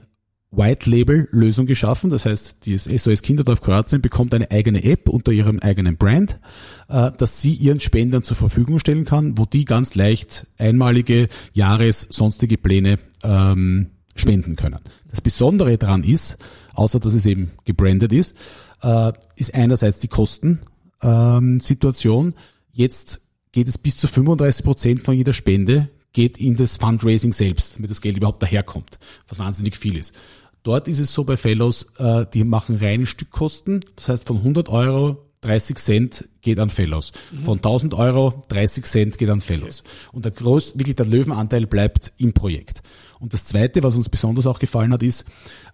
White-Label-Lösung 0.53 1.67
geschaffen. 1.67 2.11
Das 2.11 2.27
heißt, 2.27 2.67
die 2.67 2.77
SOS 2.77 3.23
Kinderdorf 3.23 3.61
Kroatien 3.61 4.03
bekommt 4.03 4.35
eine 4.35 4.51
eigene 4.51 4.83
App 4.85 5.09
unter 5.09 5.33
ihrem 5.33 5.61
eigenen 5.61 5.97
Brand, 5.97 6.41
äh, 6.89 7.11
dass 7.17 7.41
sie 7.41 7.55
ihren 7.55 7.81
Spendern 7.81 8.23
zur 8.23 8.37
Verfügung 8.37 8.79
stellen 8.79 9.05
kann, 9.05 9.39
wo 9.39 9.47
die 9.47 9.65
ganz 9.65 9.95
leicht 9.95 10.47
einmalige 10.59 11.29
Jahres 11.53 12.01
sonstige 12.01 12.59
Pläne 12.59 12.99
ähm, 13.23 13.91
spenden 14.17 14.57
können. 14.57 14.81
Das 15.09 15.21
Besondere 15.21 15.79
daran 15.79 16.05
ist, 16.05 16.39
außer 16.75 17.01
dass 17.01 17.15
es 17.15 17.27
eben 17.27 17.53
gebrandet 17.65 18.13
ist, 18.13 18.37
äh, 18.83 19.13
ist 19.37 19.55
einerseits 19.55 19.99
die 19.99 20.09
Kostensituation. 20.09 22.27
Ähm, 22.27 22.35
Jetzt 22.73 23.21
geht 23.53 23.69
es 23.69 23.79
bis 23.79 23.97
zu 23.97 24.09
35 24.09 24.65
Prozent 24.65 25.03
von 25.03 25.15
jeder 25.15 25.33
Spende 25.33 25.89
geht 26.13 26.39
in 26.39 26.57
das 26.57 26.77
Fundraising 26.77 27.33
selbst, 27.33 27.77
damit 27.77 27.91
das 27.91 28.01
Geld 28.01 28.17
überhaupt 28.17 28.43
daherkommt, 28.43 28.99
was 29.29 29.39
wahnsinnig 29.39 29.77
viel 29.77 29.97
ist. 29.97 30.15
Dort 30.63 30.89
ist 30.89 30.99
es 30.99 31.13
so 31.13 31.25
bei 31.25 31.37
Fellows, 31.37 31.87
äh, 31.99 32.27
die 32.33 32.45
machen 32.45 32.77
reine 32.77 33.07
Stückkosten. 33.07 33.81
Das 33.97 34.09
heißt, 34.09 34.27
von 34.27 34.39
100 34.39 34.69
Euro 34.69 35.31
30 35.41 35.79
Cent 35.79 36.29
geht 36.43 36.59
an 36.59 36.69
Fellows. 36.69 37.13
Mhm. 37.33 37.41
Von 37.41 37.57
1000 37.59 37.95
Euro 37.95 38.43
30 38.49 38.85
Cent 38.85 39.19
geht 39.19 39.31
an 39.31 39.41
Fellows. 39.41 39.81
Okay. 39.81 39.91
Und 40.13 40.25
der 40.27 40.33
groß, 40.33 40.79
wirklich 40.79 40.97
der 40.97 41.07
Löwenanteil 41.07 41.67
bleibt 41.67 42.13
im 42.19 42.35
Projekt. 42.35 42.83
Und 43.21 43.35
das 43.35 43.45
zweite, 43.45 43.83
was 43.83 43.97
uns 43.97 44.09
besonders 44.09 44.47
auch 44.47 44.59
gefallen 44.59 44.93
hat, 44.95 45.03
ist, 45.03 45.27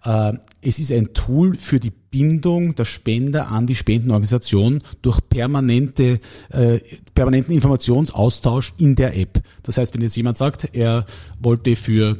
äh, 0.03 0.33
es 0.61 0.79
ist 0.79 0.91
ein 0.91 1.13
Tool 1.13 1.55
für 1.55 1.79
die 1.79 1.91
Bindung 1.91 2.75
der 2.75 2.83
Spender 2.83 3.47
an 3.47 3.67
die 3.67 3.75
Spendenorganisation 3.75 4.83
durch 5.01 5.21
permanente, 5.29 6.19
äh, 6.49 6.79
permanenten 7.15 7.55
Informationsaustausch 7.55 8.73
in 8.77 8.95
der 8.95 9.17
App. 9.17 9.41
Das 9.63 9.77
heißt, 9.77 9.93
wenn 9.93 10.01
jetzt 10.01 10.17
jemand 10.17 10.37
sagt, 10.37 10.75
er 10.75 11.05
wollte 11.39 11.77
für 11.77 12.17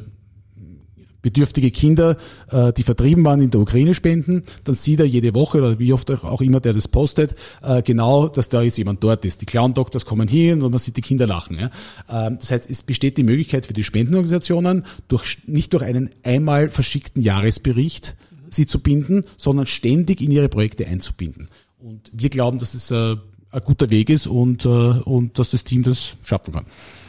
bedürftige 1.28 1.72
Kinder, 1.72 2.16
äh, 2.52 2.72
die 2.72 2.84
vertrieben 2.84 3.26
waren, 3.26 3.42
in 3.42 3.52
der 3.52 3.60
Ukraine 3.60 3.94
spenden, 3.94 4.44
dann 4.64 4.76
sieht 4.76 5.02
er 5.02 5.06
jede 5.06 5.36
Woche 5.36 5.58
oder 5.58 5.78
wie 5.78 5.92
oft 5.92 6.10
auch 6.10 6.42
immer 6.42 6.62
der 6.62 6.74
das 6.74 6.88
postet, 6.88 7.36
äh, 7.62 7.82
genau, 7.82 8.30
dass 8.30 8.48
da 8.48 8.62
jetzt 8.62 8.78
jemand 8.78 9.04
dort 9.04 9.26
ist. 9.26 9.42
Die 9.42 9.46
Clown-Doktors 9.46 10.06
kommen 10.06 10.30
hin 10.30 10.62
und 10.62 10.72
man 10.72 10.80
sieht 10.80 10.96
die 10.96 11.02
Kinder 11.02 11.28
lachen. 11.28 11.60
Ja. 11.60 11.70
Ähm, 12.10 12.38
das 12.40 12.52
heißt, 12.52 12.70
es 12.70 12.82
besteht 12.82 13.18
die 13.18 13.24
Möglichkeit 13.24 13.66
für 13.66 13.74
die 13.74 13.84
Spendenorganisationen, 13.84 14.86
durch, 15.10 15.40
nicht 15.46 15.74
durch 15.74 15.84
einen 15.84 16.12
einmal 16.24 16.70
verschickten 16.70 17.22
Jahresbericht 17.22 18.16
sie 18.50 18.66
zu 18.66 18.80
binden, 18.80 19.26
sondern 19.36 19.66
ständig 19.66 20.22
in 20.22 20.32
ihre 20.32 20.48
Projekte 20.48 20.88
einzubinden. 20.88 21.50
Und 21.80 22.10
wir 22.14 22.30
glauben, 22.30 22.58
dass 22.58 22.74
es 22.74 22.90
äh, 22.92 23.18
ein 23.52 23.62
guter 23.66 23.90
Weg 23.90 24.10
ist 24.10 24.28
und, 24.28 24.66
äh, 24.66 24.70
und 24.70 25.38
dass 25.38 25.52
das 25.52 25.66
Team 25.66 25.84
das 25.84 26.16
schaffen 26.24 26.54
kann. 26.54 26.66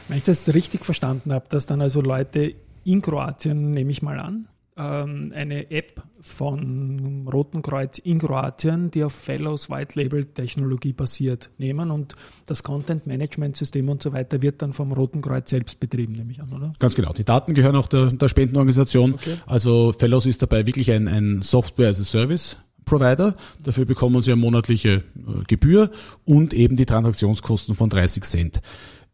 Wenn 0.09 0.19
ich 0.19 0.25
das 0.25 0.53
richtig 0.53 0.85
verstanden 0.85 1.33
habe, 1.33 1.47
dass 1.49 1.67
dann 1.67 1.81
also 1.81 2.01
Leute 2.01 2.55
in 2.89 3.03
Kroatien, 3.03 3.73
nehme 3.73 3.91
ich 3.91 4.01
mal 4.01 4.19
an, 4.19 4.49
ähm, 4.79 5.33
eine 5.35 5.71
App 5.71 6.03
von 6.21 7.29
Roten 7.31 7.61
Kreuz 7.61 7.99
in 7.99 8.19
Kroatien, 8.19 8.91
die 8.91 9.05
auf 9.05 9.13
Fellows 9.13 9.69
White 9.69 10.01
Label 10.01 10.25
Technologie 10.25 10.95
basiert, 10.95 11.51
nehmen 11.59 11.91
und 11.91 12.17
das 12.47 12.63
Content 12.63 13.07
Management 13.07 13.59
System 13.59 13.91
und 13.91 14.03
so 14.03 14.15
weiter 14.15 14.41
wird 14.41 14.63
dann 14.63 14.73
vom 14.73 14.93
Roten 14.93 15.21
Kreuz 15.21 15.51
selbst 15.51 15.81
betrieben, 15.81 16.15
nehme 16.15 16.33
ich 16.33 16.41
an, 16.41 16.51
oder? 16.51 16.73
Ganz 16.79 16.95
genau. 16.95 17.13
Die 17.13 17.25
Daten 17.25 17.53
gehören 17.53 17.77
auch 17.77 17.89
der, 17.89 18.07
der 18.07 18.29
Spendenorganisation. 18.31 19.15
Okay. 19.15 19.37
Also 19.47 19.93
Fellows 19.93 20.25
ist 20.25 20.41
dabei 20.41 20.67
wirklich 20.67 20.91
ein, 20.91 21.09
ein 21.09 21.43
Software 21.43 21.91
as 21.91 22.01
a 22.01 22.05
Service. 22.05 22.57
Provider. 22.87 23.35
Dafür 23.63 23.85
bekommen 23.85 24.23
sie 24.23 24.33
eine 24.33 24.41
monatliche 24.41 24.89
äh, 25.15 25.45
Gebühr 25.47 25.91
und 26.25 26.55
eben 26.55 26.77
die 26.77 26.87
Transaktionskosten 26.87 27.75
von 27.75 27.91
30 27.91 28.25
Cent. 28.25 28.61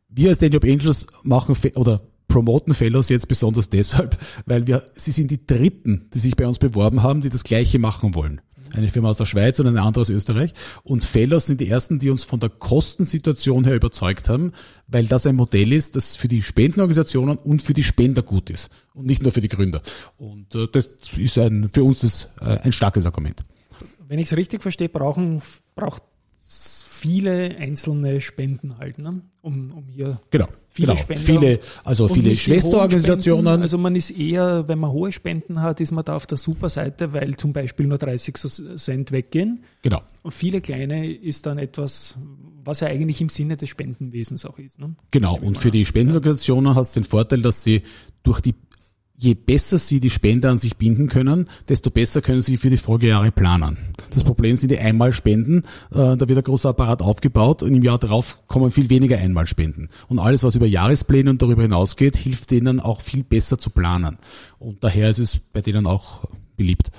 Wir 0.08 0.28
als 0.28 0.38
Daniel 0.38 0.60
Angels 0.62 1.08
machen 1.24 1.56
oder 1.74 2.02
promoten 2.28 2.74
Fellows 2.74 3.08
jetzt 3.08 3.28
besonders 3.28 3.70
deshalb, 3.70 4.18
weil 4.46 4.66
wir, 4.66 4.84
sie 4.94 5.10
sind 5.10 5.30
die 5.30 5.46
Dritten, 5.46 6.08
die 6.12 6.18
sich 6.18 6.36
bei 6.36 6.46
uns 6.46 6.58
beworben 6.58 7.02
haben, 7.02 7.20
die 7.20 7.30
das 7.30 7.44
Gleiche 7.44 7.78
machen 7.78 8.14
wollen. 8.14 8.40
Eine 8.72 8.88
Firma 8.88 9.10
aus 9.10 9.18
der 9.18 9.26
Schweiz 9.26 9.60
und 9.60 9.68
eine 9.68 9.82
andere 9.82 10.00
aus 10.00 10.08
Österreich. 10.08 10.52
Und 10.82 11.04
Fellows 11.04 11.46
sind 11.46 11.60
die 11.60 11.68
ersten, 11.68 12.00
die 12.00 12.10
uns 12.10 12.24
von 12.24 12.40
der 12.40 12.48
Kostensituation 12.48 13.64
her 13.64 13.76
überzeugt 13.76 14.28
haben, 14.28 14.52
weil 14.88 15.06
das 15.06 15.26
ein 15.26 15.36
Modell 15.36 15.72
ist, 15.72 15.94
das 15.94 16.16
für 16.16 16.26
die 16.26 16.42
Spendenorganisationen 16.42 17.36
und 17.36 17.62
für 17.62 17.74
die 17.74 17.84
Spender 17.84 18.22
gut 18.22 18.50
ist. 18.50 18.70
Und 18.92 19.06
nicht 19.06 19.22
nur 19.22 19.30
für 19.30 19.40
die 19.40 19.48
Gründer. 19.48 19.80
Und 20.16 20.54
äh, 20.56 20.66
das 20.70 20.90
ist 21.16 21.38
ein, 21.38 21.68
für 21.72 21.84
uns 21.84 22.00
das, 22.00 22.30
äh, 22.40 22.58
ein 22.62 22.72
starkes 22.72 23.06
Argument. 23.06 23.44
Wenn 24.08 24.18
ich 24.18 24.26
es 24.26 24.36
richtig 24.36 24.62
verstehe, 24.62 24.88
brauchen, 24.88 25.40
braucht 25.76 26.02
viele 26.46 27.56
einzelne 27.58 28.20
Spenden 28.20 28.78
halt, 28.78 28.98
ne? 28.98 29.20
um, 29.42 29.72
um 29.72 29.88
hier 29.88 30.20
genau, 30.30 30.48
viele 30.68 30.88
genau. 30.88 31.00
Spender. 31.00 31.22
Viele, 31.22 31.60
also 31.84 32.08
viele 32.08 32.34
Schwesterorganisationen. 32.36 33.62
Also 33.62 33.78
man 33.78 33.94
ist 33.96 34.10
eher, 34.10 34.68
wenn 34.68 34.78
man 34.78 34.90
hohe 34.90 35.12
Spenden 35.12 35.60
hat, 35.60 35.80
ist 35.80 35.92
man 35.92 36.04
da 36.04 36.16
auf 36.16 36.26
der 36.26 36.38
super 36.38 36.68
Seite, 36.68 37.12
weil 37.12 37.36
zum 37.36 37.52
Beispiel 37.52 37.86
nur 37.86 37.98
30 37.98 38.36
Cent 38.76 39.12
weggehen. 39.12 39.64
Genau. 39.82 40.02
Und 40.22 40.32
viele 40.32 40.60
kleine 40.60 41.12
ist 41.12 41.46
dann 41.46 41.58
etwas, 41.58 42.16
was 42.64 42.80
ja 42.80 42.88
eigentlich 42.88 43.20
im 43.20 43.28
Sinne 43.28 43.56
des 43.56 43.68
Spendenwesens 43.68 44.46
auch 44.46 44.58
ist. 44.58 44.78
Ne? 44.78 44.94
Genau. 45.10 45.38
Und 45.38 45.58
für 45.58 45.70
die 45.70 45.84
Spendenorganisationen 45.84 46.74
hat 46.74 46.84
es 46.84 46.92
den 46.92 47.04
Vorteil, 47.04 47.42
dass 47.42 47.62
sie 47.62 47.82
durch 48.22 48.40
die 48.40 48.54
je 49.16 49.34
besser 49.34 49.78
sie 49.78 50.00
die 50.00 50.10
Spender 50.10 50.50
an 50.50 50.58
sich 50.58 50.76
binden 50.76 51.08
können, 51.08 51.48
desto 51.68 51.90
besser 51.90 52.20
können 52.20 52.40
sie 52.40 52.56
für 52.56 52.70
die 52.70 52.76
Folgejahre 52.76 53.30
planen. 53.30 53.78
Das 54.10 54.24
Problem 54.24 54.56
sind 54.56 54.70
die 54.70 54.78
Einmalspenden. 54.78 55.64
Äh, 55.92 56.16
da 56.16 56.28
wird 56.28 56.38
ein 56.38 56.44
großer 56.44 56.70
Apparat 56.70 57.00
aufgebaut 57.00 57.62
und 57.62 57.74
im 57.74 57.82
Jahr 57.82 57.98
darauf 57.98 58.46
kommen 58.48 58.70
viel 58.70 58.90
weniger 58.90 59.18
Einmalspenden. 59.18 59.88
Und 60.08 60.18
alles, 60.18 60.42
was 60.42 60.56
über 60.56 60.66
Jahrespläne 60.66 61.30
und 61.30 61.42
darüber 61.42 61.62
hinausgeht, 61.62 62.16
hilft 62.16 62.50
denen 62.50 62.80
auch 62.80 63.00
viel 63.00 63.22
besser 63.22 63.58
zu 63.58 63.70
planen. 63.70 64.18
Und 64.58 64.82
daher 64.82 65.10
ist 65.10 65.18
es 65.18 65.38
bei 65.38 65.60
denen 65.60 65.86
auch 65.86 66.24
beliebt. 66.56 66.90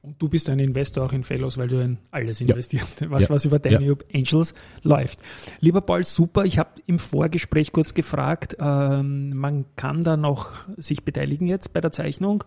Und 0.00 0.22
du 0.22 0.28
bist 0.28 0.48
ein 0.48 0.58
Investor 0.58 1.04
auch 1.04 1.12
in 1.12 1.24
Fellows, 1.24 1.58
weil 1.58 1.68
du 1.68 1.82
in 1.82 1.98
alles 2.10 2.40
investierst, 2.40 3.00
ja. 3.00 3.10
was, 3.10 3.24
ja. 3.24 3.30
was 3.30 3.44
über 3.44 3.58
Danube 3.58 4.04
ja. 4.10 4.20
Angels 4.20 4.54
läuft. 4.82 5.20
Lieber 5.60 5.80
Paul, 5.80 6.04
super. 6.04 6.44
Ich 6.44 6.58
habe 6.58 6.70
im 6.86 6.98
Vorgespräch 6.98 7.72
kurz 7.72 7.94
gefragt, 7.94 8.56
ähm, 8.60 9.30
man 9.30 9.64
kann 9.76 10.02
da 10.02 10.16
noch 10.16 10.52
sich 10.76 11.04
beteiligen 11.04 11.46
jetzt 11.46 11.72
bei 11.72 11.80
der 11.80 11.92
Zeichnung. 11.92 12.44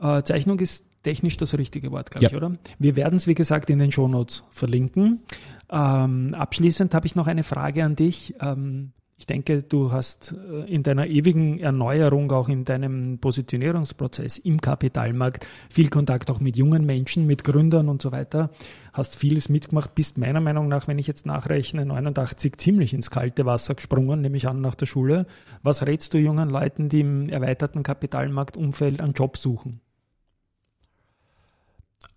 Äh, 0.00 0.22
Zeichnung 0.22 0.58
ist 0.60 0.86
technisch 1.02 1.36
das 1.36 1.56
richtige 1.56 1.90
Wort, 1.92 2.10
glaube 2.10 2.26
ich, 2.26 2.34
oder? 2.34 2.52
Wir 2.78 2.96
werden 2.96 3.16
es, 3.16 3.26
wie 3.26 3.34
gesagt, 3.34 3.70
in 3.70 3.78
den 3.78 3.92
Shownotes 3.92 4.44
verlinken. 4.50 5.22
Ähm, 5.70 6.34
abschließend 6.34 6.94
habe 6.94 7.06
ich 7.06 7.14
noch 7.14 7.26
eine 7.26 7.44
Frage 7.44 7.84
an 7.84 7.96
dich. 7.96 8.34
Ähm, 8.40 8.92
ich 9.18 9.26
denke, 9.26 9.64
du 9.64 9.90
hast 9.90 10.32
äh, 10.32 10.72
in 10.72 10.84
deiner 10.84 11.08
ewigen 11.08 11.58
Erneuerung, 11.58 12.30
auch 12.30 12.48
in 12.48 12.64
deinem 12.64 13.18
Positionierungsprozess 13.18 14.38
im 14.38 14.60
Kapitalmarkt 14.60 15.44
viel 15.68 15.90
Kontakt 15.90 16.30
auch 16.30 16.38
mit 16.38 16.56
jungen 16.56 16.86
Menschen, 16.86 17.26
mit 17.26 17.42
Gründern 17.42 17.88
und 17.88 18.00
so 18.00 18.12
weiter. 18.12 18.50
Hast 18.92 19.16
vieles 19.16 19.48
mitgemacht, 19.48 19.96
bist 19.96 20.18
meiner 20.18 20.40
Meinung 20.40 20.68
nach, 20.68 20.86
wenn 20.86 20.98
ich 20.98 21.08
jetzt 21.08 21.26
nachrechne, 21.26 21.84
89 21.84 22.56
ziemlich 22.58 22.94
ins 22.94 23.10
kalte 23.10 23.44
Wasser 23.44 23.74
gesprungen, 23.74 24.20
nehme 24.20 24.36
ich 24.36 24.46
an 24.46 24.60
nach 24.60 24.76
der 24.76 24.86
Schule. 24.86 25.26
Was 25.64 25.84
rätst 25.84 26.14
du 26.14 26.18
jungen 26.18 26.48
Leuten, 26.48 26.88
die 26.88 27.00
im 27.00 27.28
erweiterten 27.28 27.82
Kapitalmarktumfeld 27.82 29.00
einen 29.00 29.14
Job 29.14 29.36
suchen? 29.36 29.80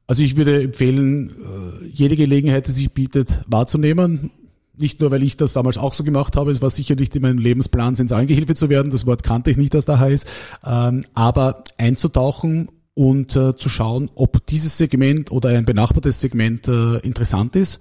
Also 0.06 0.22
ich 0.22 0.36
würde 0.36 0.62
empfehlen, 0.62 1.32
äh, 1.32 1.86
jede 1.88 2.16
Gelegenheit, 2.16 2.68
die 2.68 2.72
sich 2.72 2.92
bietet, 2.92 3.42
wahrzunehmen 3.48 4.30
nicht 4.78 5.00
nur, 5.00 5.12
weil 5.12 5.24
ich 5.24 5.38
das 5.38 5.54
damals 5.54 5.78
auch 5.78 5.94
so 5.94 6.04
gemacht 6.04 6.36
habe, 6.36 6.52
es 6.52 6.62
war 6.62 6.70
sicher 6.70 6.96
nicht 6.96 7.16
in 7.16 7.22
meinem 7.22 7.38
Lebensplan, 7.38 7.96
Sensalgehilfe 7.96 8.56
zu 8.56 8.70
werden, 8.70 8.92
das 8.92 9.06
Wort 9.06 9.24
kannte 9.24 9.52
ich 9.52 9.58
nicht, 9.58 9.74
dass 9.74 9.86
da 9.86 10.00
heißt, 10.00 10.26
ähm, 10.66 11.06
aber 11.14 11.64
einzutauchen 11.78 12.70
und 12.94 13.36
äh, 13.36 13.56
zu 13.56 13.70
schauen, 13.70 14.10
ob 14.16 14.46
dieses 14.48 14.78
Segment 14.78 15.32
oder 15.32 15.50
ein 15.50 15.66
benachbartes 15.66 16.20
Segment 16.20 16.68
äh, 16.68 16.98
interessant 16.98 17.56
ist. 17.56 17.80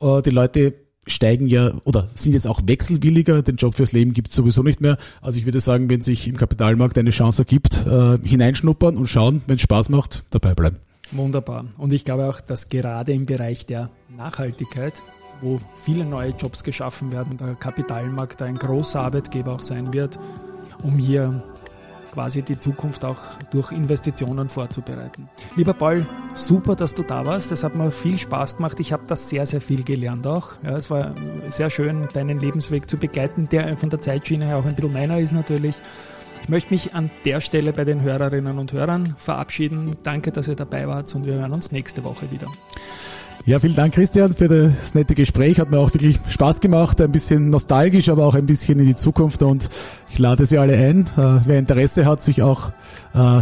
Äh, 0.00 0.22
die 0.22 0.30
Leute 0.30 0.74
steigen 1.06 1.48
ja 1.48 1.72
oder 1.84 2.10
sind 2.14 2.32
jetzt 2.32 2.46
auch 2.46 2.60
wechselwilliger, 2.64 3.42
den 3.42 3.56
Job 3.56 3.74
fürs 3.74 3.92
Leben 3.92 4.12
gibt 4.12 4.28
es 4.28 4.36
sowieso 4.36 4.62
nicht 4.62 4.80
mehr. 4.80 4.98
Also 5.20 5.38
ich 5.38 5.46
würde 5.46 5.58
sagen, 5.58 5.90
wenn 5.90 6.00
sich 6.00 6.28
im 6.28 6.36
Kapitalmarkt 6.36 6.96
eine 6.96 7.10
Chance 7.10 7.42
ergibt, 7.42 7.84
hineinschnuppern 8.24 8.96
und 8.96 9.08
schauen, 9.08 9.42
wenn 9.48 9.56
es 9.56 9.62
Spaß 9.62 9.88
macht, 9.88 10.22
dabei 10.30 10.54
bleiben. 10.54 10.76
Wunderbar. 11.10 11.64
Und 11.76 11.92
ich 11.92 12.04
glaube 12.04 12.28
auch, 12.28 12.40
dass 12.40 12.68
gerade 12.68 13.12
im 13.12 13.26
Bereich 13.26 13.66
der 13.66 13.90
Nachhaltigkeit 14.16 15.02
wo 15.42 15.56
viele 15.74 16.04
neue 16.04 16.30
Jobs 16.30 16.64
geschaffen 16.64 17.12
werden, 17.12 17.36
der 17.36 17.54
Kapitalmarkt 17.54 18.42
ein 18.42 18.54
großer 18.54 19.00
Arbeitgeber 19.00 19.54
auch 19.54 19.62
sein 19.62 19.92
wird, 19.92 20.18
um 20.82 20.96
hier 20.96 21.42
quasi 22.12 22.42
die 22.42 22.58
Zukunft 22.58 23.04
auch 23.04 23.18
durch 23.50 23.72
Investitionen 23.72 24.48
vorzubereiten. 24.48 25.28
Lieber 25.56 25.72
Paul, 25.72 26.06
super, 26.34 26.76
dass 26.76 26.94
du 26.94 27.02
da 27.02 27.24
warst. 27.24 27.52
Es 27.52 27.64
hat 27.64 27.74
mir 27.74 27.90
viel 27.90 28.18
Spaß 28.18 28.56
gemacht. 28.56 28.78
Ich 28.80 28.92
habe 28.92 29.04
da 29.06 29.16
sehr, 29.16 29.46
sehr 29.46 29.60
viel 29.60 29.82
gelernt 29.82 30.26
auch. 30.26 30.52
Ja, 30.62 30.76
es 30.76 30.90
war 30.90 31.14
sehr 31.48 31.70
schön, 31.70 32.06
deinen 32.12 32.38
Lebensweg 32.38 32.88
zu 32.88 32.98
begleiten, 32.98 33.48
der 33.50 33.76
von 33.78 33.90
der 33.90 34.00
Zeitschiene 34.00 34.46
her 34.46 34.58
auch 34.58 34.64
ein 34.66 34.76
bisschen 34.76 34.92
meiner 34.92 35.18
ist 35.18 35.32
natürlich. 35.32 35.76
Ich 36.42 36.48
möchte 36.48 36.74
mich 36.74 36.94
an 36.94 37.10
der 37.24 37.40
Stelle 37.40 37.72
bei 37.72 37.84
den 37.84 38.02
Hörerinnen 38.02 38.58
und 38.58 38.72
Hörern 38.72 39.14
verabschieden. 39.16 39.96
Danke, 40.02 40.32
dass 40.32 40.48
ihr 40.48 40.56
dabei 40.56 40.88
wart 40.88 41.14
und 41.14 41.24
wir 41.24 41.34
hören 41.34 41.52
uns 41.52 41.72
nächste 41.72 42.04
Woche 42.04 42.30
wieder. 42.30 42.46
Ja, 43.44 43.58
vielen 43.58 43.74
Dank, 43.74 43.94
Christian, 43.94 44.34
für 44.34 44.46
das 44.46 44.94
nette 44.94 45.16
Gespräch. 45.16 45.58
Hat 45.58 45.70
mir 45.70 45.78
auch 45.78 45.92
wirklich 45.92 46.20
Spaß 46.28 46.60
gemacht. 46.60 47.00
Ein 47.00 47.10
bisschen 47.10 47.50
nostalgisch, 47.50 48.08
aber 48.08 48.24
auch 48.24 48.36
ein 48.36 48.46
bisschen 48.46 48.78
in 48.78 48.86
die 48.86 48.94
Zukunft. 48.94 49.42
Und 49.42 49.68
ich 50.08 50.18
lade 50.20 50.46
Sie 50.46 50.58
alle 50.58 50.74
ein. 50.74 51.06
Äh, 51.16 51.40
wer 51.44 51.58
Interesse 51.58 52.06
hat, 52.06 52.22
sich 52.22 52.42
auch 52.42 52.70
äh, 53.14 53.40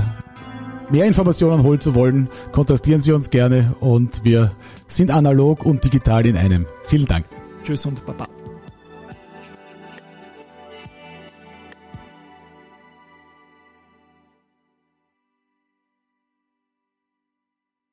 mehr 0.91 1.05
Informationen 1.05 1.63
holen 1.63 1.81
zu 1.81 1.95
wollen, 1.95 2.31
kontaktieren 2.51 3.03
Sie 3.03 3.13
uns 3.13 3.29
gerne. 3.29 3.75
Und 3.81 4.25
wir 4.25 4.53
sind 4.89 5.11
analog 5.11 5.67
und 5.67 5.85
digital 5.85 6.25
in 6.25 6.39
einem. 6.39 6.67
Vielen 6.87 7.07
Dank. 7.07 7.27
Tschüss 7.63 7.85
und 7.85 8.05
Baba. 8.07 8.40